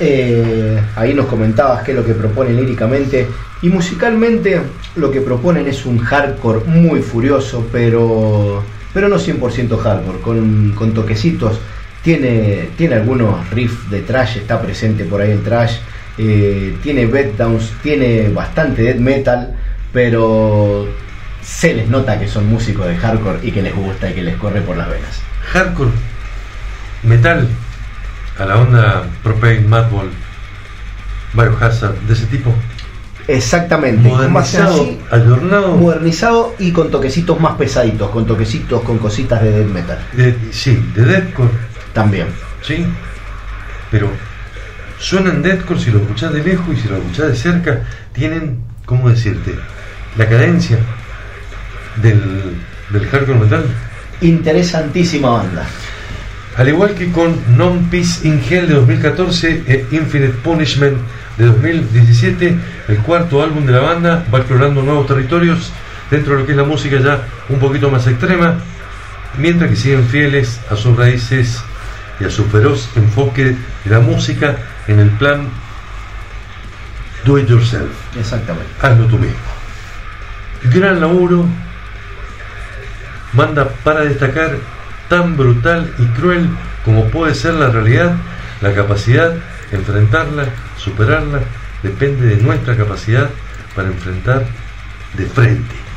[0.00, 3.26] Eh, ahí nos comentabas qué es lo que proponen líricamente.
[3.62, 4.60] Y musicalmente
[4.96, 10.92] lo que proponen es un hardcore muy furioso, pero, pero no 100% hardcore, con, con
[10.92, 11.58] toquecitos.
[12.02, 15.78] Tiene, tiene algunos riffs de trash, está presente por ahí el trash.
[16.18, 19.54] Eh, tiene beatdowns, tiene bastante death metal,
[19.92, 20.86] pero
[21.42, 24.36] se les nota que son músicos de hardcore y que les gusta y que les
[24.36, 25.20] corre por las venas.
[25.52, 25.90] Hardcore,
[27.04, 27.48] metal,
[28.38, 30.10] a la onda Propane, Madball,
[31.34, 32.52] Biohazard, de ese tipo.
[33.26, 35.76] Exactamente, Modernizado, así, ayornado.
[35.76, 39.98] modernizado y con toquecitos más pesaditos, con toquecitos, con cositas de death metal.
[40.14, 41.50] de- sí, de deathcore,
[41.92, 42.28] También.
[42.62, 42.86] ¿sí?
[43.90, 44.08] Pero
[44.98, 49.08] suenan deathcore si lo escuchás de lejos y si lo escuchás de cerca, tienen, ¿cómo
[49.08, 49.54] decirte?
[50.16, 50.78] La cadencia
[52.02, 52.56] del,
[52.90, 53.64] del hardcore metal.
[54.20, 55.66] Interesantísima banda.
[56.56, 60.98] Al igual que con Non Peace in Hell de 2014 e Infinite Punishment
[61.36, 62.58] de 2017,
[62.88, 65.70] el cuarto álbum de la banda va explorando nuevos territorios
[66.10, 68.58] dentro de lo que es la música ya un poquito más extrema,
[69.38, 71.62] mientras que siguen fieles a sus raíces
[72.18, 73.54] y a su feroz enfoque
[73.84, 74.56] de la música
[74.88, 75.48] en el plan
[77.24, 78.70] do it yourself, Exactamente.
[78.80, 79.36] hazlo tú mismo.
[80.64, 81.46] Gran laburo,
[83.32, 84.56] manda para destacar
[85.08, 86.48] tan brutal y cruel
[86.84, 88.16] como puede ser la realidad,
[88.60, 89.34] la capacidad,
[89.70, 90.46] enfrentarla,
[90.76, 91.40] superarla,
[91.82, 93.28] depende de nuestra capacidad
[93.76, 94.46] para enfrentar
[95.14, 95.87] de frente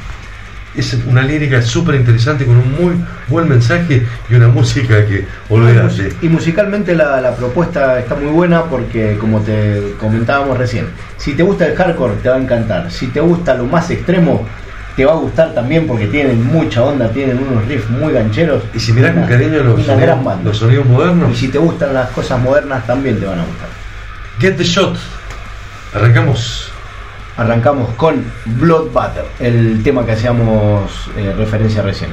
[0.76, 2.93] es una lírica súper interesante con un muy
[3.27, 6.10] buen mensaje y una música que olvidate.
[6.11, 10.88] Ah, y musicalmente la, la, propuesta está muy buena porque, como te comentábamos recién,
[11.18, 14.48] si te gusta el hardcore te va a encantar, si te gusta lo más extremo
[14.95, 18.64] te va a gustar también porque tienen mucha onda, tienen unos riffs muy gancheros.
[18.73, 19.88] Y si mirás con cariño los,
[20.43, 21.31] los sonidos modernos.
[21.31, 23.69] Y si te gustan las cosas modernas también te van a gustar.
[24.39, 24.98] Get the Shot.
[25.93, 26.70] Arrancamos.
[27.41, 28.23] Arrancamos con
[28.59, 32.11] Blood Butter, el tema que hacíamos eh, referencia recién.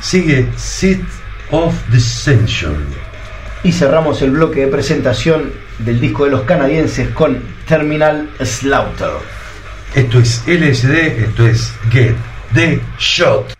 [0.00, 1.02] Sigue Seat
[1.50, 2.86] of the Century.
[3.64, 7.38] Y cerramos el bloque de presentación del disco de los canadienses con
[7.68, 9.10] Terminal Slaughter.
[9.94, 12.16] Esto es LSD, esto es Get
[12.54, 13.55] the Shot.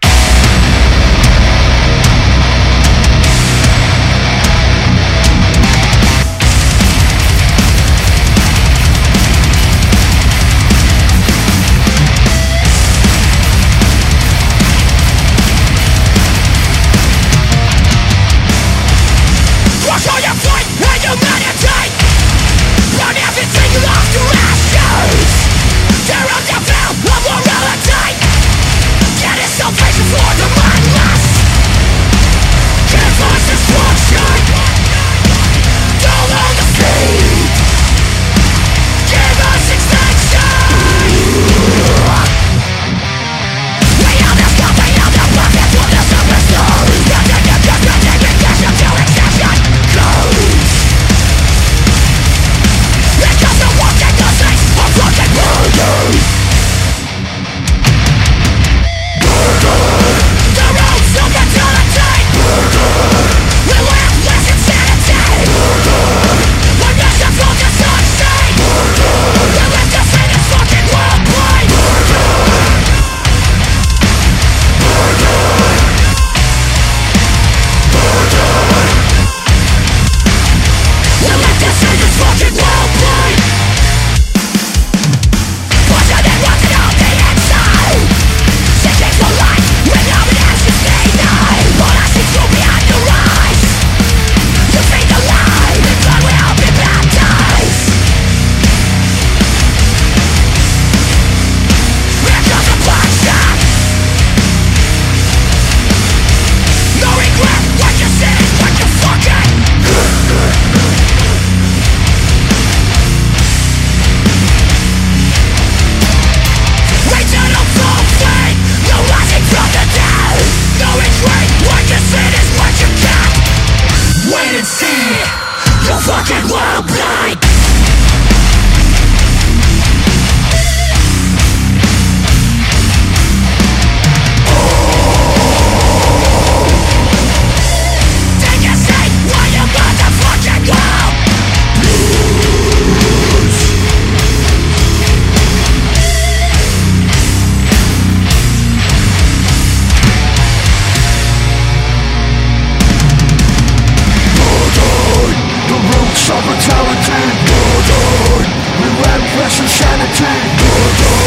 [156.66, 158.46] brutality Murder
[158.80, 161.18] We ran precious sanity Murder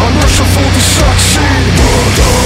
[0.00, 2.41] Unmerciful destruction Murder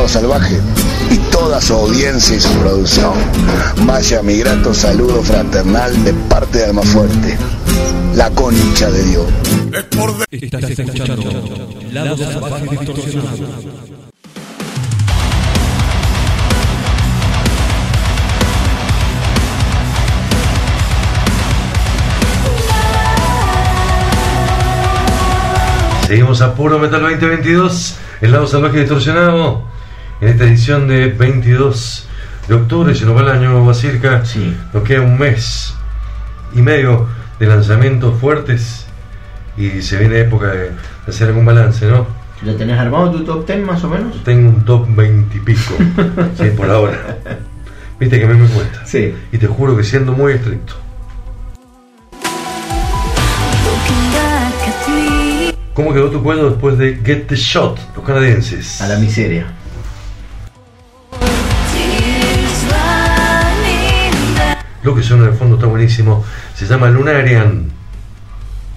[0.00, 0.58] lado salvaje
[1.10, 3.12] y toda su audiencia y su producción,
[3.84, 7.36] vaya mi grato saludo fraternal de parte de Almafuerte.
[8.14, 9.26] La concha de Dios.
[10.30, 13.30] Estás escuchando Lado Salvaje Distorsionado.
[26.06, 29.62] Seguimos a Puro Metal 2022, el lado salvaje distorsionado,
[30.20, 32.06] en esta edición de 22
[32.48, 34.54] de octubre, se nos va el año va cerca, Sí.
[34.72, 35.74] nos queda un mes
[36.54, 37.06] y medio
[37.38, 38.86] de lanzamientos fuertes
[39.56, 40.70] y se viene época de,
[41.06, 42.06] hacer algún balance, ¿no?
[42.44, 44.22] ¿Ya tenés armado tu top 10 más o menos?
[44.24, 45.74] Tengo un top 20 y pico.
[46.38, 47.18] sí, por ahora.
[47.98, 48.86] Viste que a mí me cuesta.
[48.86, 49.14] Sí.
[49.30, 50.74] Y te juro que siendo muy estricto.
[55.74, 58.80] ¿Cómo quedó tu cuadro después de Get the Shot, los canadienses?
[58.80, 59.46] A la miseria.
[64.82, 66.24] Lo que suena de fondo está buenísimo.
[66.54, 67.70] Se llama Lunarian.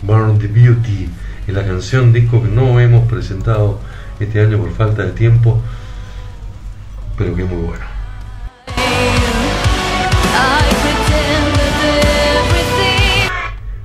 [0.02, 1.10] Born the Beauty.
[1.48, 3.80] Es la canción, disco que no hemos presentado
[4.20, 5.62] este año por falta de tiempo.
[7.18, 7.86] Pero que es muy bueno.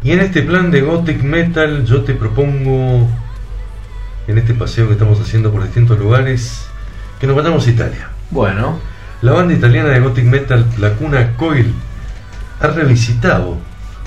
[0.03, 3.07] Y en este plan de Gothic Metal yo te propongo,
[4.27, 6.67] en este paseo que estamos haciendo por distintos lugares,
[7.21, 8.09] que nos vayamos a Italia.
[8.31, 8.79] Bueno,
[9.21, 11.75] La banda italiana de Gothic Metal, La Cuna Coil,
[12.61, 13.57] ha revisitado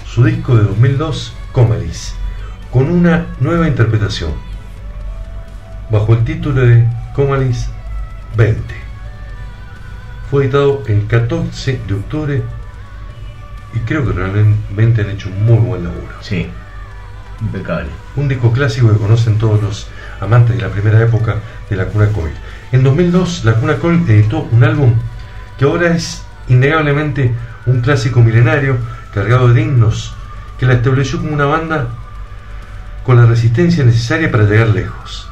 [0.05, 2.15] su disco de 2002, Comalis,
[2.71, 4.31] con una nueva interpretación,
[5.89, 7.69] bajo el título de Comalis
[8.35, 8.61] 20.
[10.29, 12.43] Fue editado el 14 de octubre
[13.73, 16.13] y creo que realmente han hecho un muy buen laburo.
[16.21, 16.49] sí.
[17.41, 17.89] Impecable.
[18.15, 19.87] Un disco clásico que conocen todos los
[20.19, 21.37] amantes de la primera época
[21.71, 22.33] de la Cuna Coil.
[22.71, 24.93] En 2002, la Cuna Coil editó un álbum
[25.57, 27.33] que ahora es innegablemente
[27.65, 28.77] un clásico milenario
[29.13, 30.13] cargado de himnos
[30.57, 31.87] que la estableció como una banda
[33.03, 35.27] con la resistencia necesaria para llegar lejos.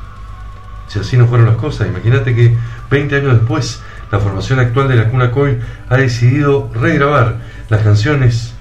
[0.88, 2.57] Si así no fueron las cosas, imagínate que
[2.89, 3.81] 20 años después,
[4.11, 7.38] la formación actual de la Cuna Coil ha decidido regrabar
[7.69, 8.56] las canciones,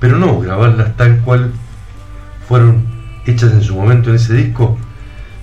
[0.00, 1.52] pero no grabarlas tal cual
[2.48, 2.86] fueron
[3.26, 4.78] hechas en su momento en ese disco,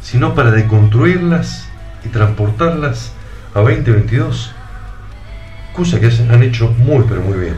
[0.01, 1.69] sino para deconstruirlas
[2.03, 3.14] y transportarlas
[3.53, 4.53] a 2022,
[5.99, 7.56] que han hecho muy pero muy bien.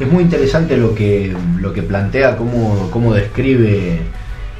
[0.00, 3.98] Es muy interesante lo que, lo que plantea, cómo, cómo describe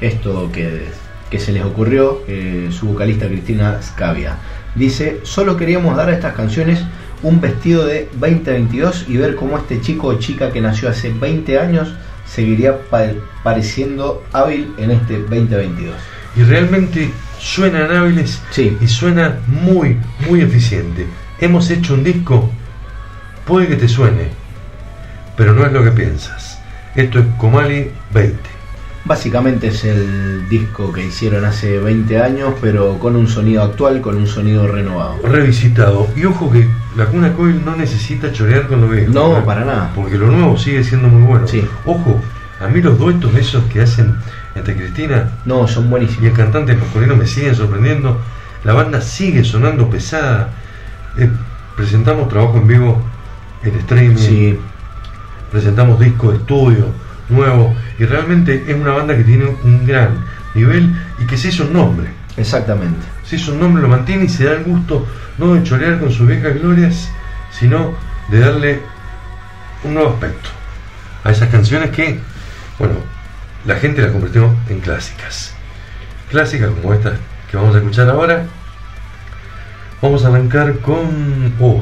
[0.01, 0.85] esto que,
[1.29, 4.35] que se les ocurrió eh, su vocalista Cristina Scavia.
[4.75, 6.81] Dice, solo queríamos dar a estas canciones
[7.23, 11.59] un vestido de 2022 y ver cómo este chico o chica que nació hace 20
[11.59, 11.93] años
[12.25, 13.07] seguiría pa-
[13.43, 15.95] pareciendo hábil en este 2022.
[16.37, 17.09] Y realmente
[17.39, 18.77] suenan hábiles Sí.
[18.79, 19.97] y suena muy,
[20.29, 21.07] muy eficiente.
[21.39, 22.49] Hemos hecho un disco,
[23.49, 24.29] puede que te suene,
[25.35, 26.61] pero no es lo que piensas.
[26.95, 28.37] Esto es Comali 20.
[29.05, 34.17] Básicamente es el disco que hicieron hace 20 años, pero con un sonido actual, con
[34.17, 35.15] un sonido renovado.
[35.23, 36.07] revisitado.
[36.15, 39.11] Y ojo que la Cuna Coil no necesita chorear con lo viejo.
[39.11, 39.41] No, ¿eh?
[39.43, 39.91] para nada.
[39.95, 41.47] Porque lo nuevo sigue siendo muy bueno.
[41.47, 41.67] Sí.
[41.85, 42.21] Ojo,
[42.61, 44.15] a mí los duetos esos que hacen
[44.53, 46.37] entre Cristina No, son y el buenísimos.
[46.37, 48.19] cantante masculino me siguen sorprendiendo.
[48.63, 50.49] La banda sigue sonando pesada.
[51.17, 51.31] Eh,
[51.75, 53.01] presentamos trabajo en vivo
[53.63, 54.17] en streaming.
[54.17, 54.59] Sí,
[55.51, 56.85] presentamos disco de estudio
[57.29, 60.25] nuevo y realmente es una banda que tiene un gran
[60.55, 62.09] nivel y que se hizo un nombre.
[62.37, 63.05] exactamente.
[63.23, 65.05] Se hizo un nombre, lo mantiene y se da el gusto
[65.37, 67.09] no de chorear con sus viejas glorias,
[67.51, 67.93] sino
[68.29, 68.81] de darle
[69.83, 70.49] un nuevo aspecto
[71.23, 72.19] a esas canciones que,
[72.77, 72.95] bueno,
[73.65, 75.53] la gente las convirtió en clásicas.
[76.29, 77.13] Clásicas como estas
[77.49, 78.45] que vamos a escuchar ahora.
[80.01, 81.81] Vamos a arrancar con oh,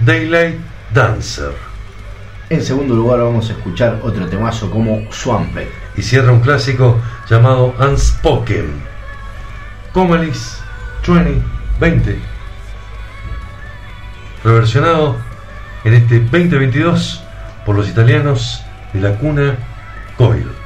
[0.00, 0.56] Daylight
[0.92, 1.52] Dancer.
[2.48, 5.68] En segundo lugar vamos a escuchar otro temazo como Swamped.
[5.96, 8.82] y cierra un clásico llamado Unspoken.
[9.92, 10.60] Comalis
[11.06, 11.42] 20,
[11.78, 12.18] 20.
[14.44, 15.16] Reversionado
[15.84, 17.22] en este 2022
[17.64, 18.62] por los italianos
[18.92, 19.56] de la cuna
[20.16, 20.59] Coil.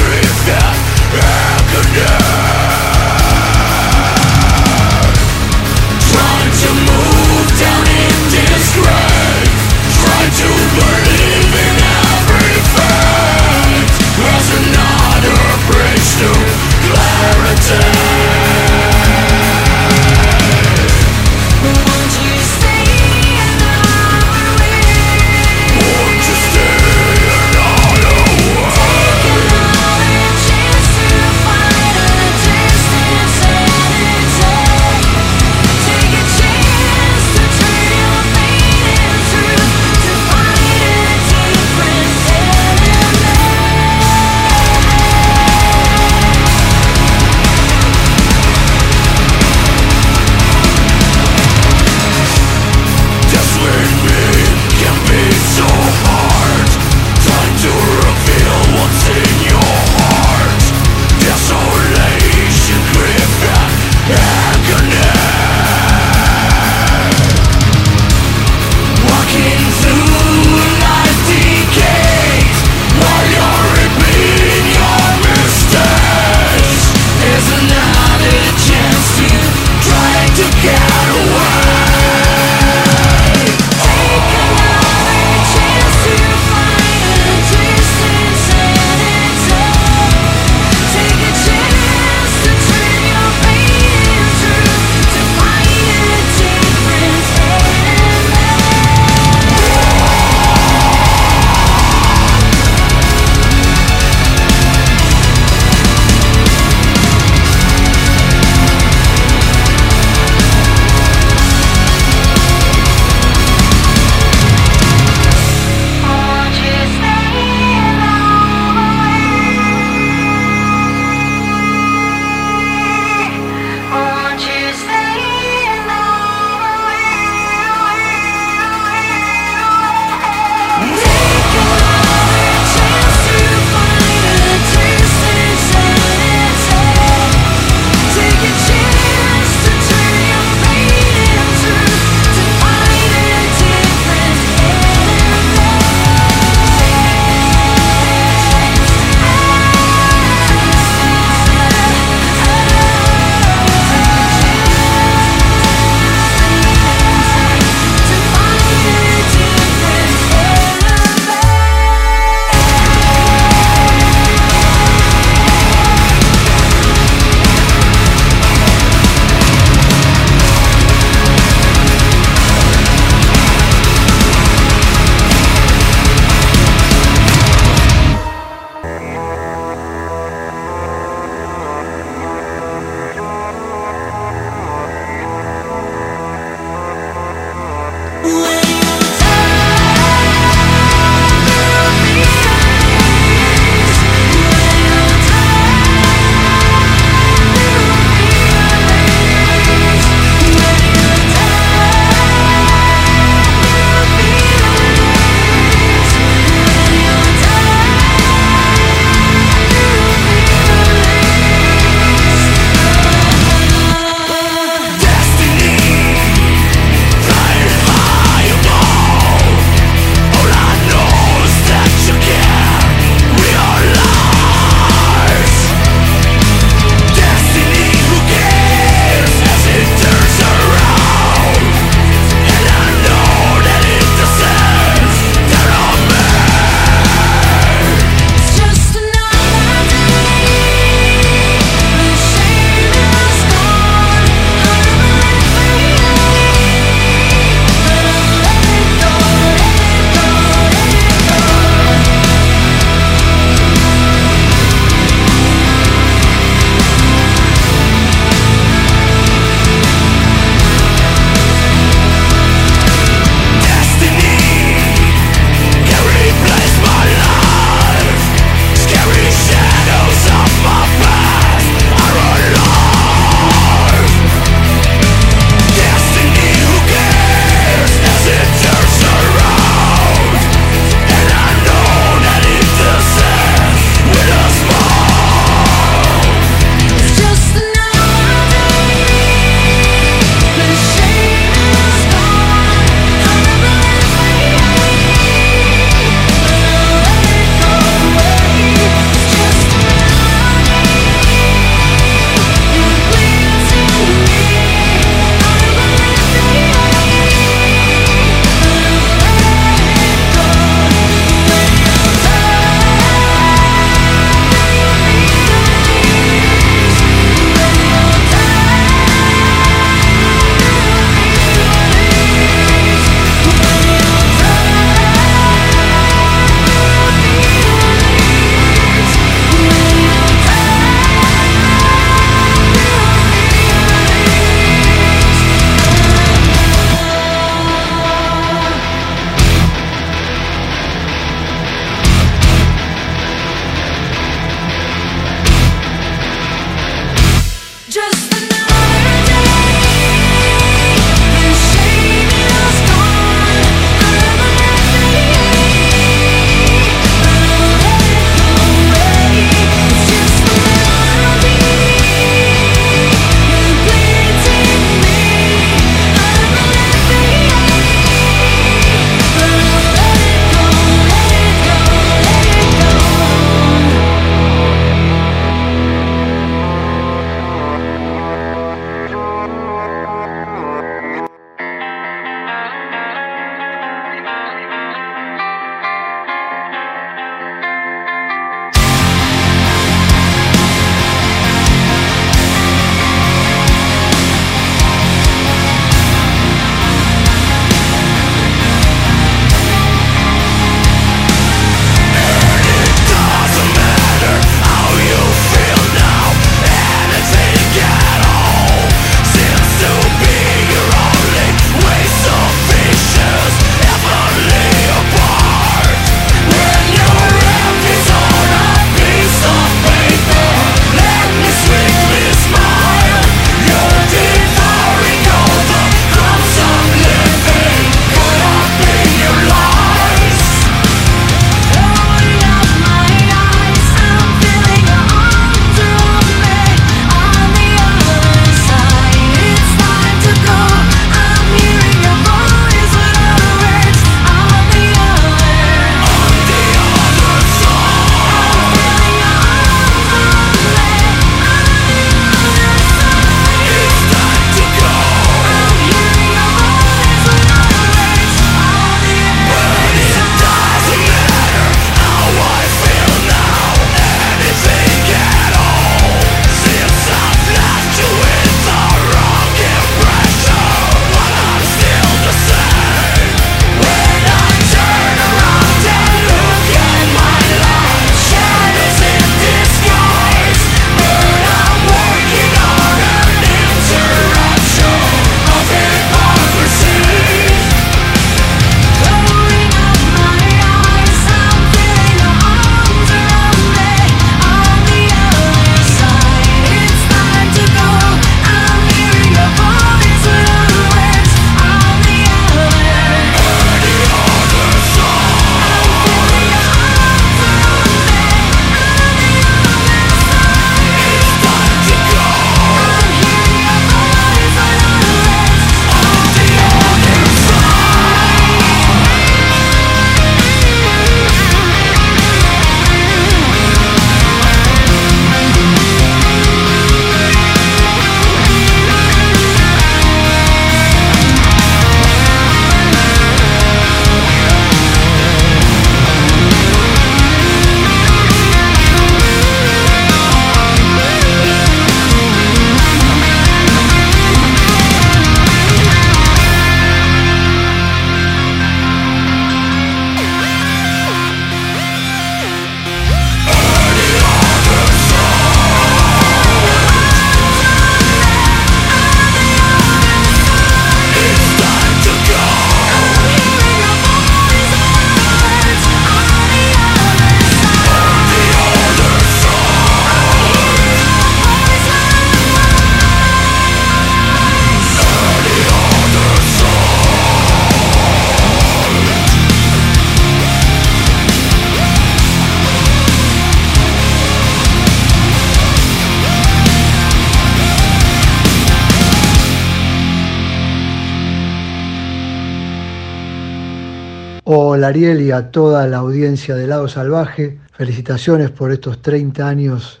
[594.84, 597.58] Ariel y a toda la audiencia de Lado Salvaje.
[597.72, 600.00] Felicitaciones por estos 30 años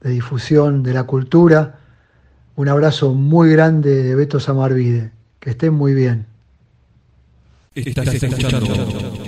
[0.00, 1.78] de difusión de la cultura.
[2.56, 5.10] Un abrazo muy grande de Beto Samarvide.
[5.38, 6.26] Que estén muy bien.
[7.74, 8.66] Estás escuchando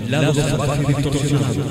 [0.09, 1.63] Lado Salvaje Distorsionado.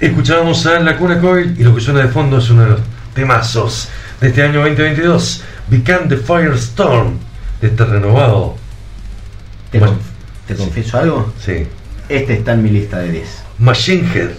[0.00, 2.80] Escuchábamos a La Cuna Coil y lo que suena de fondo es uno de los
[3.14, 3.88] temazos
[4.20, 7.18] de este año 2022, Become the Firestorm,
[7.60, 8.56] de este renovado.
[9.70, 9.98] ¿Te, con-
[10.46, 11.32] te confieso algo?
[11.44, 11.66] Sí.
[12.08, 13.28] Este está en mi lista de 10.
[13.58, 14.30] Machine Head.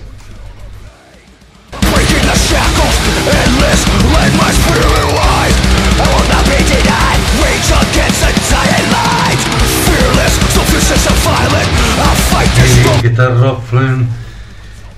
[13.02, 14.10] Que está Rob Flynn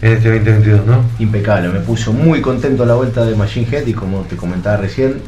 [0.01, 1.05] en este 2022, ¿no?
[1.19, 5.21] Impecable, me puso muy contento la vuelta de Machine Head y como te comentaba recién,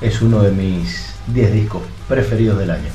[0.00, 2.90] es uno de mis 10 discos preferidos del año.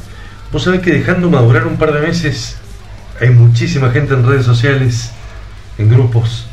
[0.51, 2.57] Vos sabés que dejando madurar un par de meses,
[3.19, 5.11] hay muchísima gente en redes sociales,
[5.77, 6.45] en grupos,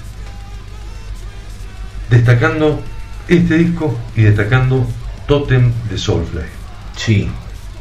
[2.08, 2.82] destacando
[3.28, 4.86] este disco y destacando
[5.26, 6.42] Totem de Soulfly.
[6.96, 7.30] Sí.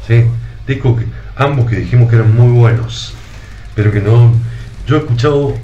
[0.06, 0.24] ¿Sí?
[0.66, 1.06] Disco que
[1.36, 3.14] ambos que dijimos que eran muy buenos,
[3.74, 4.32] pero que no.
[4.86, 5.54] Yo he escuchado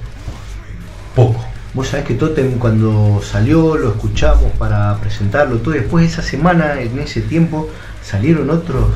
[1.17, 1.45] poco.
[1.75, 5.75] Vos sabés que Totem cuando salió lo escuchamos para presentarlo todo.
[5.75, 7.69] Después de esa semana, en ese tiempo,
[8.03, 8.87] salieron otros,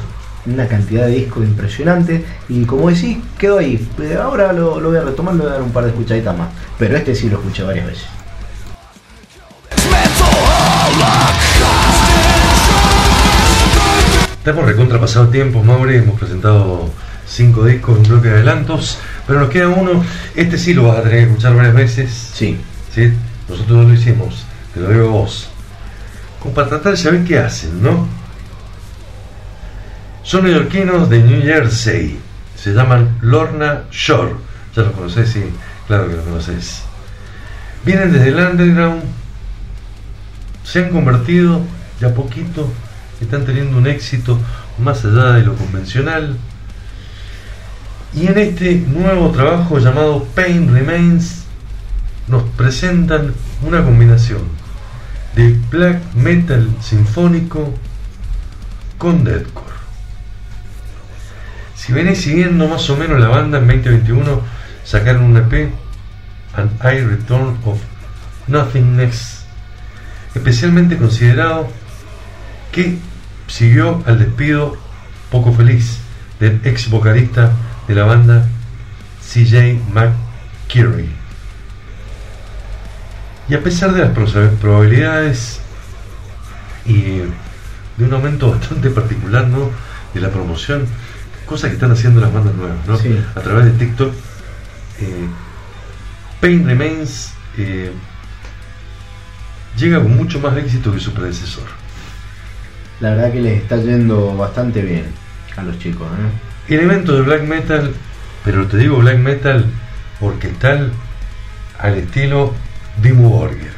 [0.46, 2.24] una cantidad de discos impresionante.
[2.48, 3.86] Y como decís, quedó ahí.
[4.00, 6.36] Eh, Ahora lo, lo voy a retomar, le voy a dar un par de escuchaditas
[6.38, 6.48] más.
[6.78, 8.06] Pero este sí lo escuché varias veces.
[14.38, 15.98] Estamos recontra pasado tiempos, Maure.
[15.98, 16.88] Hemos presentado
[17.26, 18.98] cinco discos, un bloque de adelantos,
[19.30, 20.04] pero nos queda uno.
[20.34, 22.10] Este sí lo vas a tener que escuchar varias veces.
[22.34, 22.58] Sí.
[22.92, 23.12] ¿sí?
[23.48, 24.44] Nosotros no lo hicimos,
[24.74, 25.48] te lo digo a vos.
[26.40, 28.08] Como para tratar de saber qué hacen, ¿no?
[30.24, 32.18] Son neoyorquinos de New Jersey.
[32.56, 34.34] Se llaman Lorna Shore.
[34.74, 35.44] Ya los conocés, sí,
[35.86, 36.82] claro que los conocés.
[37.84, 39.04] Vienen desde el underground,
[40.64, 41.60] se han convertido
[42.00, 42.68] de a poquito,
[43.20, 44.40] están teniendo un éxito
[44.78, 46.36] más allá de lo convencional.
[48.12, 51.44] Y en este nuevo trabajo llamado Pain Remains,
[52.26, 54.42] nos presentan una combinación
[55.36, 57.72] de black metal sinfónico
[58.98, 59.74] con deathcore.
[61.76, 64.40] Si venís siguiendo más o menos la banda en 2021,
[64.84, 65.70] sacaron un EP,
[66.54, 67.78] An I Return of
[68.48, 69.44] Nothingness,
[70.34, 71.68] especialmente considerado
[72.72, 72.98] que
[73.46, 74.76] siguió al despido
[75.30, 75.98] poco feliz
[76.40, 77.52] del ex vocalista
[77.90, 78.46] de la banda
[79.20, 81.08] CJ McCurry.
[83.48, 85.58] Y a pesar de las proba- probabilidades
[86.86, 87.02] y
[87.96, 89.70] de un aumento bastante particular ¿no?
[90.14, 90.86] de la promoción,
[91.46, 92.96] cosa que están haciendo las bandas nuevas, ¿no?
[92.96, 93.20] Sí.
[93.34, 94.12] a través de TikTok,
[95.00, 95.26] eh,
[96.40, 97.90] Pain Remains eh,
[99.76, 101.64] llega con mucho más éxito que su predecesor.
[103.00, 105.06] La verdad que les está yendo bastante bien
[105.56, 106.06] a los chicos.
[106.06, 106.49] ¿eh?
[106.70, 107.92] Elementos de black metal,
[108.44, 109.64] pero te digo black metal
[110.20, 110.92] orquestal
[111.80, 112.54] al estilo
[113.02, 113.72] Dimmu Borgir.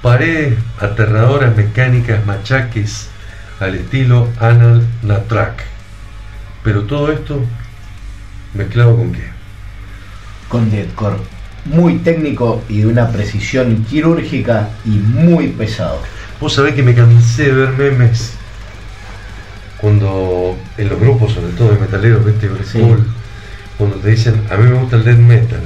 [0.00, 3.08] Paredes aterradoras mecánicas, machaques
[3.58, 5.64] al estilo Anal Natrak.
[6.62, 7.44] Pero todo esto
[8.54, 9.24] mezclado con qué?
[10.48, 11.16] Con deathcore.
[11.64, 16.00] Muy técnico y de una precisión quirúrgica y muy pesado.
[16.40, 18.37] Vos sabés que me cansé de ver memes
[19.80, 22.82] cuando en los grupos, sobre todo de metaleros, viste, Sí.
[23.76, 25.60] Cuando te dicen, a mí me gusta el death metal,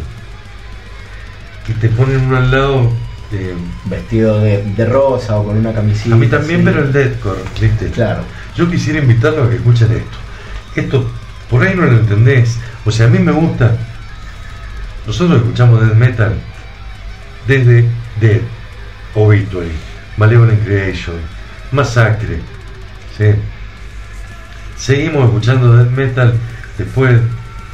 [1.66, 2.92] y te ponen uno al lado,
[3.32, 3.54] eh,
[3.86, 6.14] Vestido de, de rosa o con una camisita.
[6.14, 7.86] a mí también, pero el deathcore, viste.
[7.90, 8.22] Claro.
[8.54, 10.18] Yo quisiera invitarlos a que escuchen esto.
[10.76, 11.10] Esto,
[11.48, 12.58] por ahí no lo entendés.
[12.84, 13.74] O sea, a mí me gusta.
[15.06, 16.34] Nosotros escuchamos death metal
[17.46, 17.86] desde
[18.20, 18.40] Dead,
[19.14, 19.72] Obituary,
[20.18, 21.16] Malevolent Creation,
[21.70, 22.40] Massacre.
[23.16, 23.24] ¿sí?
[24.82, 26.34] Seguimos escuchando death metal
[26.76, 27.20] después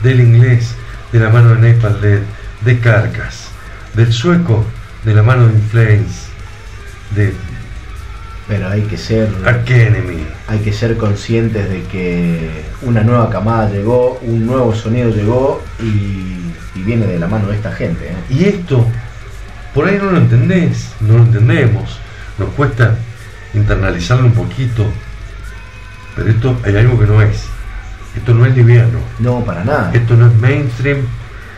[0.03, 0.75] del inglés,
[1.11, 2.23] de la mano de Napalm Death,
[2.67, 3.49] de Carcass,
[3.95, 4.63] del sueco,
[5.07, 6.27] de la mano de Inflames,
[7.15, 7.33] de
[8.47, 9.31] Pero hay que ser.
[9.47, 10.27] Enemy.
[10.49, 16.53] Hay que ser conscientes de que una nueva camada llegó, un nuevo sonido llegó y,
[16.79, 18.05] y viene de la mano de esta gente.
[18.05, 18.17] ¿eh?
[18.35, 18.87] Y esto,
[19.73, 22.01] por ahí no lo entendés, no lo entendemos,
[22.37, 22.97] nos cuesta
[23.55, 24.85] internalizarlo un poquito,
[26.19, 27.47] pero esto hay algo que no es.
[28.17, 29.93] Esto no es liviano, No, para nada.
[29.95, 30.99] esto no es mainstream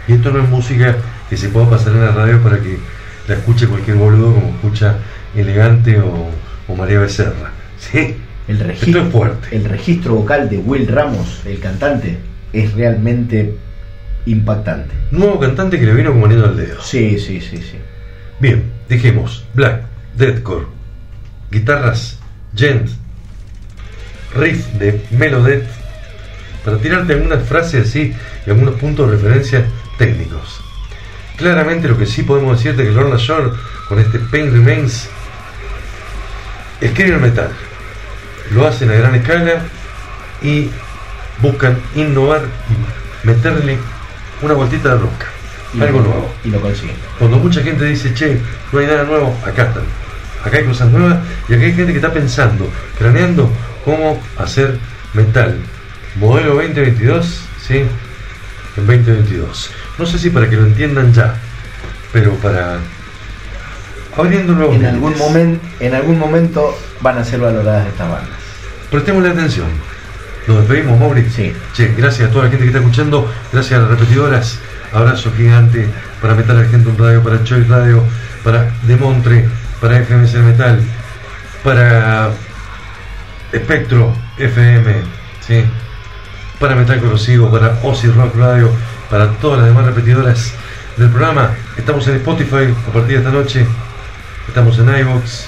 [0.06, 0.94] y esto no es música
[1.30, 2.78] que se pueda pasar en la radio para que
[3.26, 4.96] la escuche cualquier boludo como escucha
[5.34, 6.28] Elegante o,
[6.68, 7.52] o María Becerra.
[7.94, 8.16] El
[8.48, 9.56] Esto registro, es fuerte.
[9.56, 12.18] el registro vocal de Will Ramos, el cantante,
[12.52, 13.54] es realmente
[14.26, 14.92] impactante.
[15.12, 16.80] Nuevo cantante que le vino como anillo al dedo.
[16.82, 17.78] Sí, sí, sí, sí.
[18.40, 19.82] Bien, dijimos Black,
[20.16, 20.66] Deathcore,
[21.50, 22.18] guitarras,
[22.56, 22.90] gent,
[24.34, 25.64] riff de Melodet,
[26.64, 28.14] para tirarte algunas frases así
[28.46, 29.64] y algunos puntos de referencia
[29.98, 30.60] técnicos.
[31.36, 33.50] Claramente lo que sí podemos decirte que Lorna Shore
[33.88, 35.08] con este Pain Remains
[36.80, 37.50] escriben metal,
[38.52, 39.62] lo hacen a gran escala
[40.42, 40.70] y
[41.40, 42.42] buscan innovar
[43.22, 43.78] y meterle
[44.42, 45.26] una vueltita de rosca,
[45.74, 46.34] Y algo lo- nuevo.
[46.44, 46.96] Y lo consiguen.
[47.18, 48.40] Cuando mucha gente dice, che,
[48.72, 49.84] no hay nada nuevo, acá están.
[50.44, 53.50] Acá hay cosas nuevas y acá hay gente que está pensando, craneando
[53.84, 54.78] cómo hacer
[55.14, 55.58] metal.
[56.16, 57.78] Modelo 2022, ¿sí?
[58.76, 59.70] En 2022.
[59.98, 61.34] No sé si para que lo entiendan ya,
[62.12, 62.78] pero para
[64.16, 68.38] abriendo nuevos En algún, momento, en algún momento van a ser valoradas estas bandas.
[68.90, 69.68] Prestémosle atención.
[70.46, 71.28] Nos despedimos, Mauri.
[71.30, 71.52] Sí.
[71.74, 74.58] Che, gracias a toda la gente que está escuchando, gracias a las repetidoras,
[74.92, 75.86] abrazo gigante
[76.20, 78.02] para Metal Argentum Radio, para Choice Radio,
[78.42, 79.48] para Demontre,
[79.80, 80.80] para FMC Metal,
[81.62, 82.30] para
[83.52, 84.94] Espectro FM,
[85.46, 85.64] ¿sí?
[86.58, 88.70] para Metal Corrosivo, para Ozzy Rock Radio,
[89.10, 90.52] para todas las demás repetidoras
[90.96, 91.54] del programa.
[91.76, 93.66] Estamos en Spotify a partir de esta noche,
[94.46, 95.46] estamos en iVoox,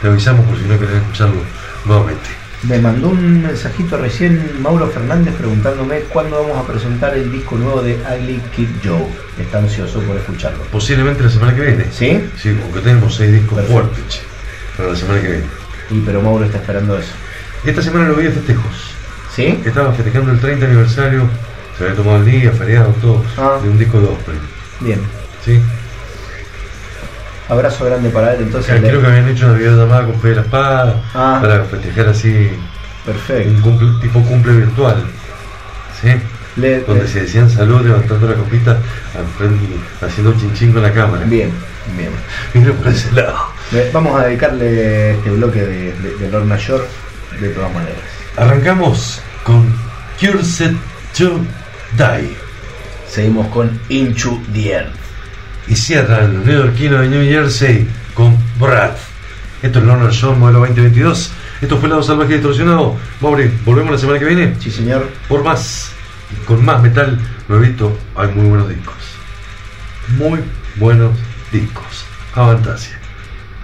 [0.00, 1.42] te avisamos por si no querés escucharlo
[1.84, 2.40] nuevamente.
[2.62, 7.82] Me mandó un mensajito recién Mauro Fernández preguntándome cuándo vamos a presentar el disco nuevo
[7.82, 9.06] de Ugly Kid Joe.
[9.38, 10.62] Está ansioso por escucharlo.
[10.64, 11.86] Posiblemente la semana que viene.
[11.90, 12.22] ¿Sí?
[12.38, 13.72] Sí, porque tenemos seis discos Perfecto.
[13.72, 14.20] fuertes che,
[14.76, 15.59] para la semana que viene.
[15.90, 17.12] Y pero Mauro está esperando eso.
[17.64, 18.90] Esta semana lo vi de festejos.
[19.34, 19.60] ¿Sí?
[19.64, 21.28] Estaba festejando el 30 aniversario,
[21.78, 23.58] se había tomado el día, feriado, todo, Ah.
[23.62, 24.38] de un disco de Osprey.
[24.80, 25.00] Bien.
[25.44, 25.60] ¿sí?
[27.48, 28.80] Abrazo grande para él entonces.
[28.80, 31.38] Le- Creo que habían hecho una videollamada con Fe de la Espada Ah.
[31.40, 32.50] para festejar así
[33.04, 33.50] Perfecto.
[33.50, 35.02] un cumple- tipo cumple virtual.
[36.00, 36.08] ¿sí?
[36.56, 38.78] Le- Donde le- se decían salud levantando la copita
[40.00, 41.24] haciendo un chinchín con la cámara.
[41.26, 41.50] Bien,
[41.96, 42.10] bien.
[42.54, 43.49] Vino por ese lado.
[43.92, 46.84] Vamos a dedicarle este bloque de, de, de Lorna Shore
[47.40, 47.98] de todas maneras.
[48.36, 49.72] Arrancamos con
[50.20, 50.72] Cursed
[51.16, 51.38] to
[51.96, 52.36] Die.
[53.08, 54.92] Seguimos con Into the Earth.
[55.68, 58.92] y cierran los neoyorquinos de New Jersey con Brad.
[59.62, 61.30] Esto es Lorna Show modelo 2022.
[61.60, 62.96] Esto fue Lado Salvaje Distorsionado.
[63.20, 65.08] Mauri, volvemos la semana que viene Sí, señor.
[65.28, 65.92] por más,
[66.46, 67.18] con más metal
[67.48, 67.96] nuevito.
[68.16, 68.94] Hay muy buenos discos.
[70.16, 70.40] Muy
[70.76, 71.12] buenos
[71.52, 72.04] discos.
[72.34, 72.98] Avantasia,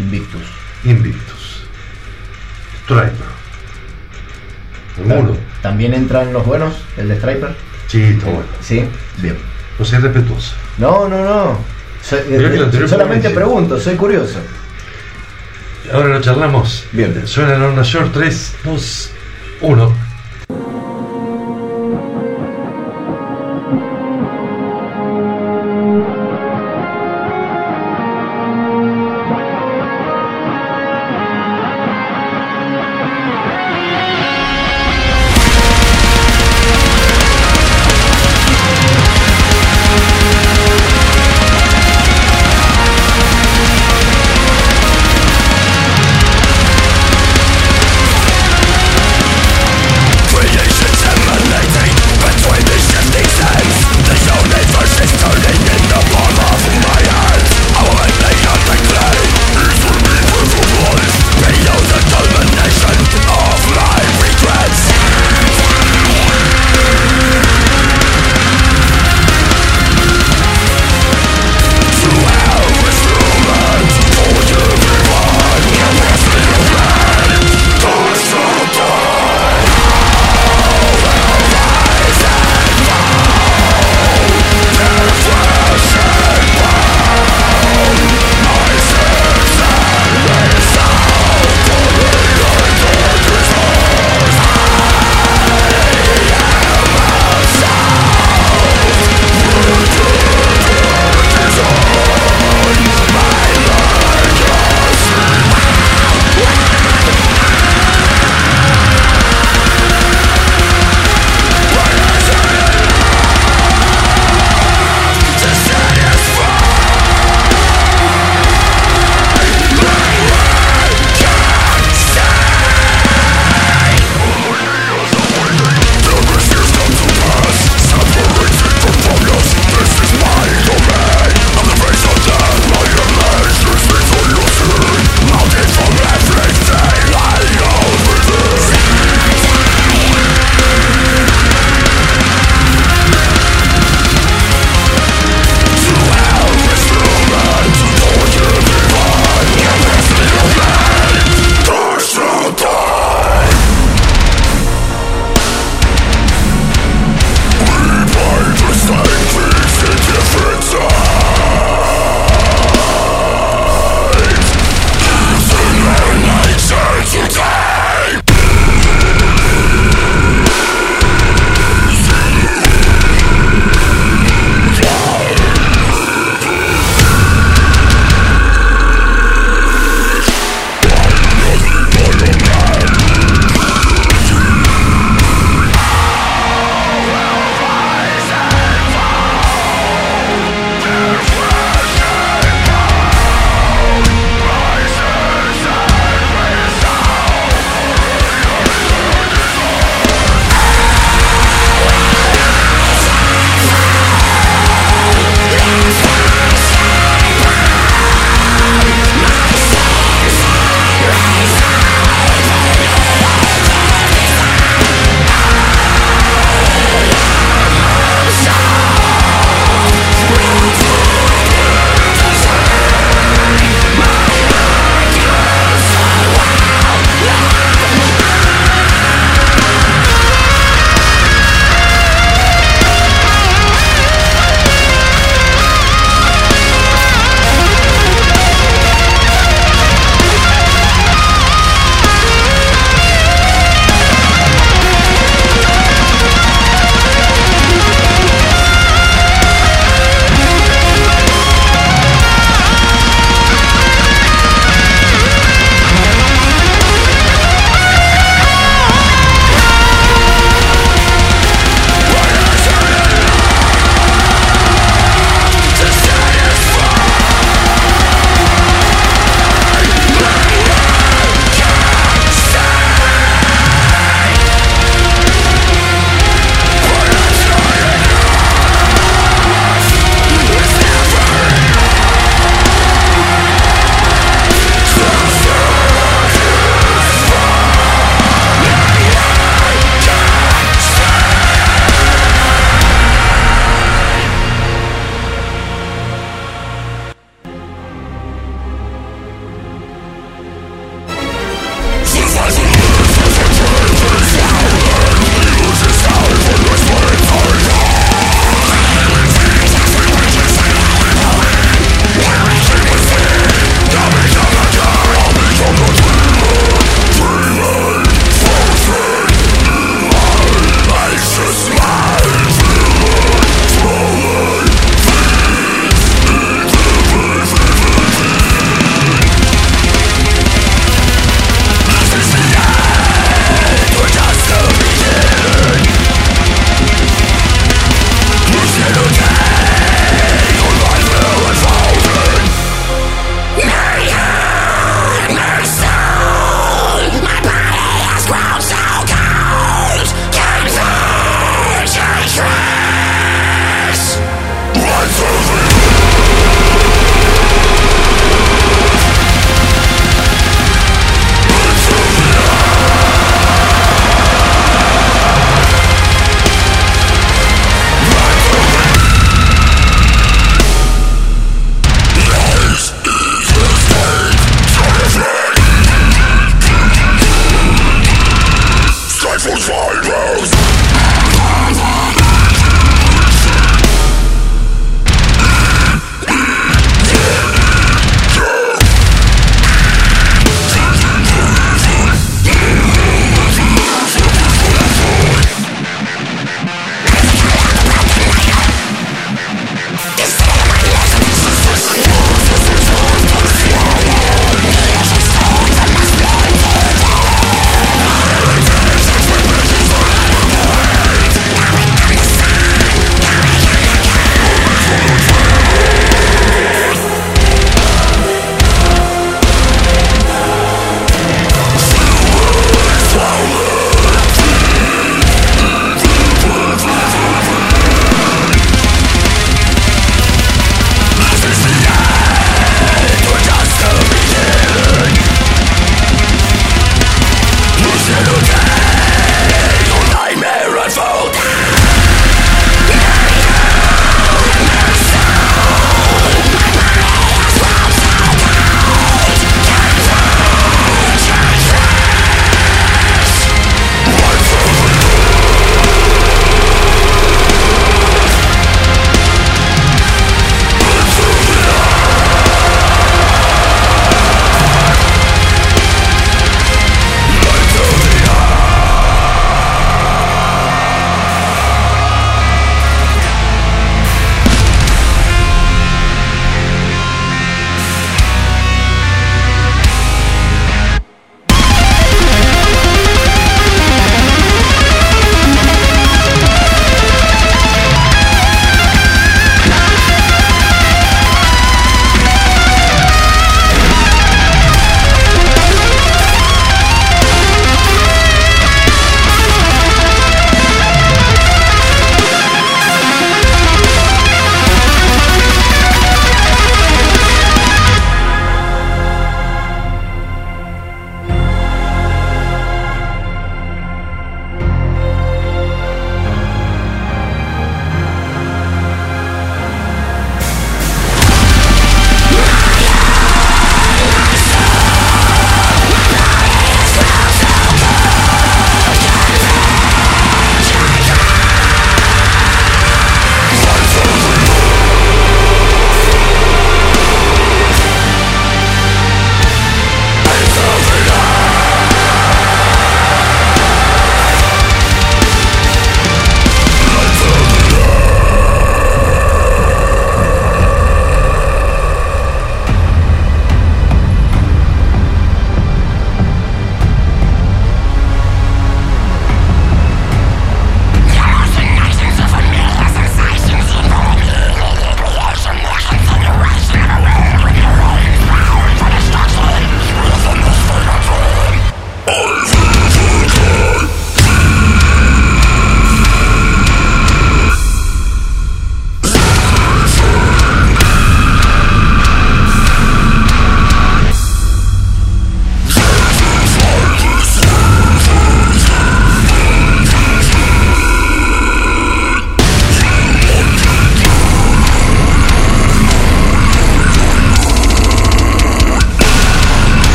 [0.00, 0.42] Invictus.
[0.84, 1.62] Invictus,
[2.84, 3.30] Striper.
[4.98, 5.36] ¿Alguno?
[5.62, 6.74] ¿También entran los buenos?
[6.96, 7.54] ¿El de Striper?
[7.86, 8.44] Sí, está bueno.
[8.60, 8.84] Sí,
[9.18, 9.36] bien.
[9.78, 10.54] No sé respetuoso.
[10.78, 11.58] No, no, no.
[12.02, 14.38] Soy- eh, solamente pregunto, soy curioso.
[15.92, 16.84] Ahora lo charlamos.
[16.92, 17.26] Bien.
[17.26, 19.10] Suena Lorna Shore 3, 2,
[19.62, 19.92] 1.